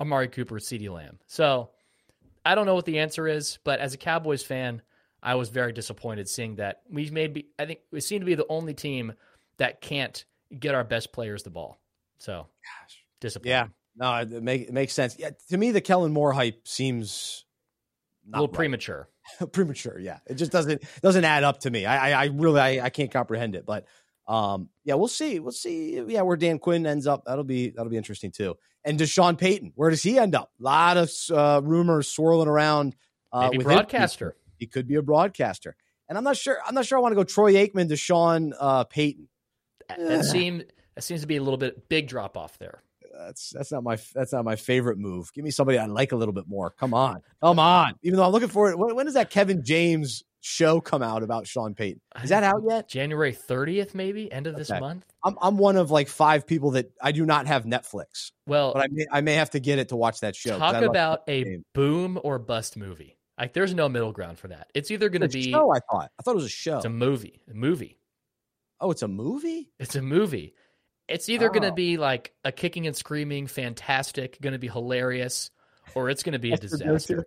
[0.00, 1.18] Amari Cooper, CeeDee Lamb.
[1.26, 1.70] So
[2.44, 4.82] I don't know what the answer is, but as a Cowboys fan,
[5.22, 8.46] I was very disappointed seeing that we maybe I think we seem to be the
[8.48, 9.14] only team
[9.56, 10.24] that can't
[10.58, 11.78] get our best players the ball.
[12.18, 12.46] So
[13.20, 13.50] disappointing.
[13.50, 13.66] Yeah,
[13.96, 15.16] no, it, make, it makes sense.
[15.18, 17.46] Yeah, to me, the Kellen Moore hype seems
[18.26, 18.54] a little right.
[18.54, 19.08] premature.
[19.52, 19.98] premature.
[19.98, 21.86] Yeah, it just doesn't doesn't add up to me.
[21.86, 23.64] I I, I really I, I can't comprehend it.
[23.64, 23.86] But
[24.26, 25.38] um, yeah, we'll see.
[25.38, 26.02] We'll see.
[26.06, 28.56] Yeah, where Dan Quinn ends up, that'll be that'll be interesting too.
[28.84, 30.50] And Deshaun Payton, where does he end up?
[30.60, 32.96] A lot of uh, rumors swirling around.
[33.32, 34.36] Uh, Maybe broadcaster.
[34.58, 35.76] He could be a broadcaster,
[36.08, 36.58] and I'm not sure.
[36.66, 36.98] I'm not sure.
[36.98, 39.28] I want to go Troy Aikman, Deshaun uh, Payton.
[39.98, 42.82] That seemed that seems to be a little bit big drop off there.
[43.18, 45.32] That's that's not my that's not my favorite move.
[45.32, 46.70] Give me somebody I like a little bit more.
[46.70, 47.94] Come on, come on.
[48.02, 48.78] Even though I'm looking for it.
[48.78, 52.00] When, when does that Kevin James show come out about Sean Payton?
[52.22, 52.86] Is that out yet?
[52.88, 54.78] January 30th, maybe end of this Okay.
[54.78, 55.04] month.
[55.24, 58.82] I'm I'm one of like five people that I do not have Netflix, Well, but
[58.82, 60.58] I may I may have to get it to watch that show.
[60.58, 61.64] talk about a game.
[61.74, 63.16] boom or bust movie.
[63.38, 64.70] Like there's no middle ground for that.
[64.74, 65.72] It's either going to be show.
[65.72, 66.76] I thought I thought it was a show.
[66.76, 67.98] it's a movie, a movie.
[68.80, 69.70] oh, it's a movie.
[69.80, 70.54] It's a movie.
[71.08, 71.68] It's either going Oh.
[71.70, 75.50] to be like a kicking and screaming, fantastic, going to be hilarious,
[75.94, 76.84] or it's going to be a That's your go-to?
[76.92, 77.26] disaster.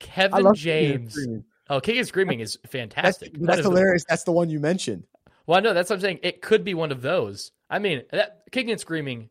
[0.00, 1.16] Kevin James.
[1.70, 3.32] Oh, kicking and screaming is That's, fantastic.
[3.34, 4.04] That that's is the- hilarious.
[4.08, 5.04] That's the one you mentioned.
[5.46, 6.20] well, no, that's what I'm saying.
[6.22, 7.52] It could be one of those.
[7.70, 9.30] I mean, that kicking and screaming.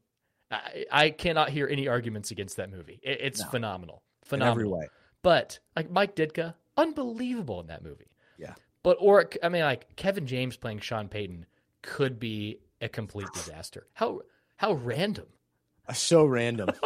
[0.51, 2.99] I, I cannot hear any arguments against that movie.
[3.01, 3.47] It, it's No.
[3.47, 4.87] phenomenal, In every way.
[5.23, 8.11] But like Mike Ditka, unbelievable in that movie.
[8.37, 8.53] Yeah.
[8.83, 11.45] But or I mean, like Kevin James playing Sean Payton
[11.81, 13.87] could be a complete disaster.
[13.93, 14.21] How
[14.57, 15.25] how random.
[15.93, 16.69] So random.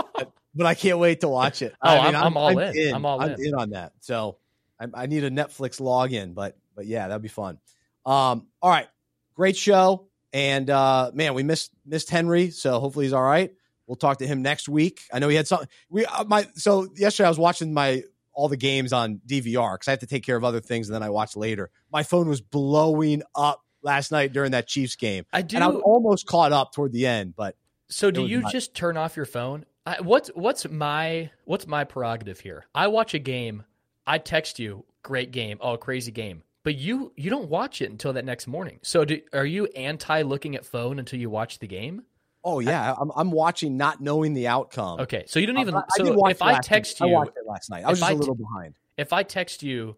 [0.56, 1.76] But I can't wait to watch it.
[1.84, 2.88] Oh, I am I'm, I'm, all I'm in.
[2.88, 2.96] in.
[2.96, 3.54] I'm all I'm in.
[3.54, 3.94] on that.
[4.00, 4.38] So
[4.80, 7.60] I, I, need a Netflix login, but but yeah, that'd be fun.
[8.06, 8.88] Um, all right,
[9.34, 13.54] great show, and uh, man, we missed missed Henry, so hopefully he's all right.
[13.88, 15.02] We'll talk to him next week.
[15.14, 15.70] I know he had something.
[15.90, 19.88] We uh, my so yesterday I was watching my all the games on DVR because
[19.88, 21.72] I have to take care of other things, and then I watch later.
[21.92, 25.26] My phone was blowing up last night during that Chiefs game.
[25.34, 25.56] I do.
[25.56, 27.56] And I was almost caught up toward the end, but
[27.90, 28.52] so do you not.
[28.52, 29.66] just turn off your phone?
[29.86, 32.66] I, what's what's my what's my prerogative here?
[32.76, 33.64] I watch a game,
[34.08, 38.14] I text you, great game, oh crazy game, but you you don't watch it until
[38.14, 38.80] that next morning.
[38.82, 42.04] So do, are you anti looking at phone until you watch the game?
[42.44, 45.02] Oh yeah, I, am I'm watching not knowing the outcome.
[45.02, 45.76] Okay, so you don't even.
[45.76, 47.08] I, so I if I text night.
[47.08, 47.84] you, I watched it last night.
[47.84, 48.76] I was just a little behind.
[48.96, 49.98] If I text you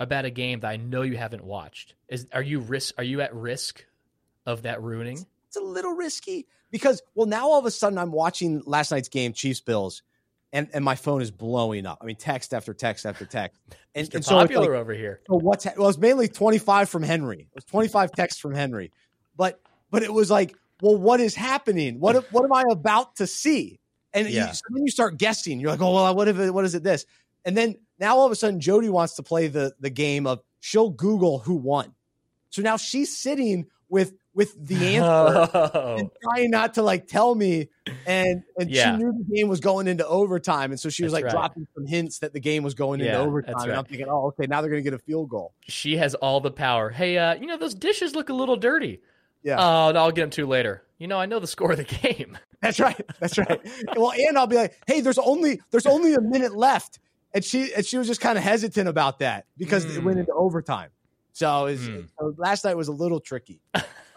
[0.00, 2.94] about a game that I know you haven't watched, is are you risk?
[2.96, 3.84] Are you at risk
[4.46, 5.26] of that ruining?
[5.48, 9.08] It's a little risky because well now all of a sudden I'm watching last night's
[9.08, 10.02] game, Chiefs Bills,
[10.52, 11.98] and and my phone is blowing up.
[12.00, 13.60] I mean, text after text after text.
[13.94, 15.22] And, and so popular like, over here.
[15.28, 17.40] So what's well, it's mainly 25 from Henry.
[17.40, 18.92] It was 25 texts from Henry,
[19.36, 19.60] but
[19.90, 21.98] but it was like, well, what is happening?
[21.98, 23.80] What what am I about to see?
[24.12, 24.48] And yeah.
[24.48, 25.58] you, so then you start guessing.
[25.58, 27.06] You're like, oh well, what if it, what is it this?
[27.44, 30.42] And then now all of a sudden Jody wants to play the the game of
[30.60, 31.92] she'll Google who won.
[32.50, 35.96] So now she's sitting with with the answer oh.
[35.98, 37.68] and trying not to like tell me.
[38.06, 38.92] And and yeah.
[38.92, 41.40] she knew the game was going into overtime, and so she was That's like right.
[41.40, 43.54] dropping some hints that the game was going yeah, into overtime.
[43.56, 43.68] Right.
[43.70, 45.54] And I'm thinking, oh, okay, now they're going to get a field goal.
[45.62, 46.90] She has all the power.
[46.90, 49.00] Hey, uh, you know those dishes look a little dirty.
[49.42, 49.56] Yeah.
[49.58, 50.84] Oh, uh, I'll get them to later.
[50.98, 51.84] You know, I know the score of the
[52.14, 52.38] game.
[52.62, 53.00] That's right.
[53.18, 53.60] That's right.
[53.96, 57.00] well, and I'll be like, hey, there's only there's only a minute left,
[57.34, 59.96] and she and she was just kind of hesitant about that because mm.
[59.96, 60.20] it went mm.
[60.20, 60.90] into overtime.
[61.38, 62.08] So, was, mm.
[62.18, 63.60] so last night was a little tricky.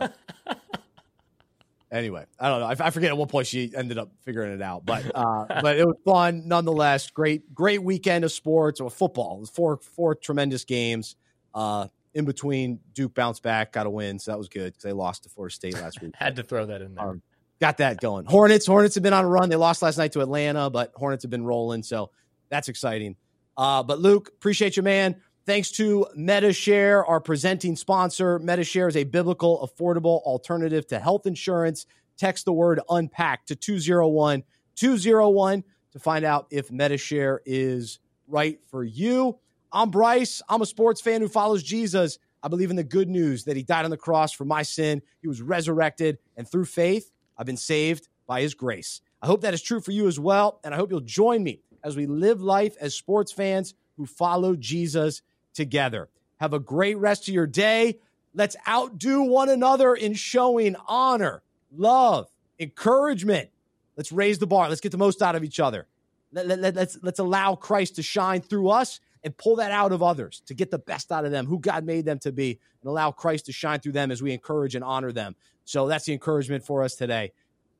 [1.91, 2.65] anyway, I don't know.
[2.65, 5.77] I, I, forget at what point she ended up figuring it out, but uh, but
[5.77, 7.11] it was fun nonetheless.
[7.11, 9.37] Great great weekend of sports or football.
[9.37, 11.15] It was four four tremendous games.
[11.53, 14.91] Uh, in between, Duke bounced back, got a win, so that was good because they
[14.91, 16.13] lost to Florida State last week.
[16.17, 17.07] Had to throw that in there.
[17.07, 17.21] Um,
[17.59, 18.25] got that going.
[18.25, 19.49] Hornets Hornets have been on a run.
[19.49, 22.09] They lost last night to Atlanta, but Hornets have been rolling, so
[22.49, 23.15] that's exciting.
[23.55, 25.21] Uh, but Luke, appreciate you, man.
[25.43, 28.37] Thanks to Medi-Share, our presenting sponsor.
[28.37, 31.87] Medi-Share is a biblical, affordable alternative to health insurance.
[32.15, 34.43] Text the word unpack to 201
[34.75, 35.63] 201
[35.93, 37.97] to find out if Medi-Share is
[38.27, 39.39] right for you.
[39.71, 40.43] I'm Bryce.
[40.47, 42.19] I'm a sports fan who follows Jesus.
[42.43, 45.01] I believe in the good news that he died on the cross for my sin.
[45.23, 49.01] He was resurrected, and through faith, I've been saved by his grace.
[49.23, 51.61] I hope that is true for you as well, and I hope you'll join me
[51.83, 55.23] as we live life as sports fans who follow Jesus
[55.53, 56.09] together.
[56.39, 57.99] Have a great rest of your day.
[58.33, 61.43] Let's outdo one another in showing honor,
[61.75, 62.29] love,
[62.59, 63.49] encouragement.
[63.97, 64.69] Let's raise the bar.
[64.69, 65.87] Let's get the most out of each other.
[66.31, 69.91] Let, let, let, let's, let's allow Christ to shine through us and pull that out
[69.91, 72.59] of others to get the best out of them, who God made them to be,
[72.81, 75.35] and allow Christ to shine through them as we encourage and honor them.
[75.65, 77.33] So that's the encouragement for us today.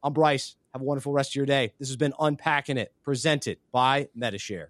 [0.03, 0.55] I'm Bryce.
[0.73, 1.73] Have a wonderful rest of your day.
[1.79, 4.69] This has been Unpacking It, presented by Medi-Share.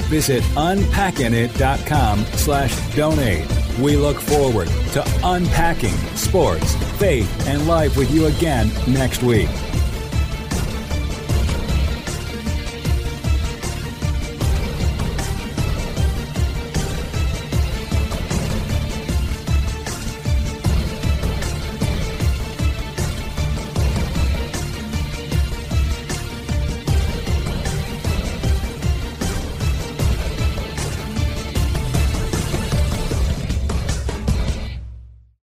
[0.11, 3.47] visit unpackingit.com slash donate.
[3.79, 9.49] We look forward to unpacking sports, faith, and life with you again next week.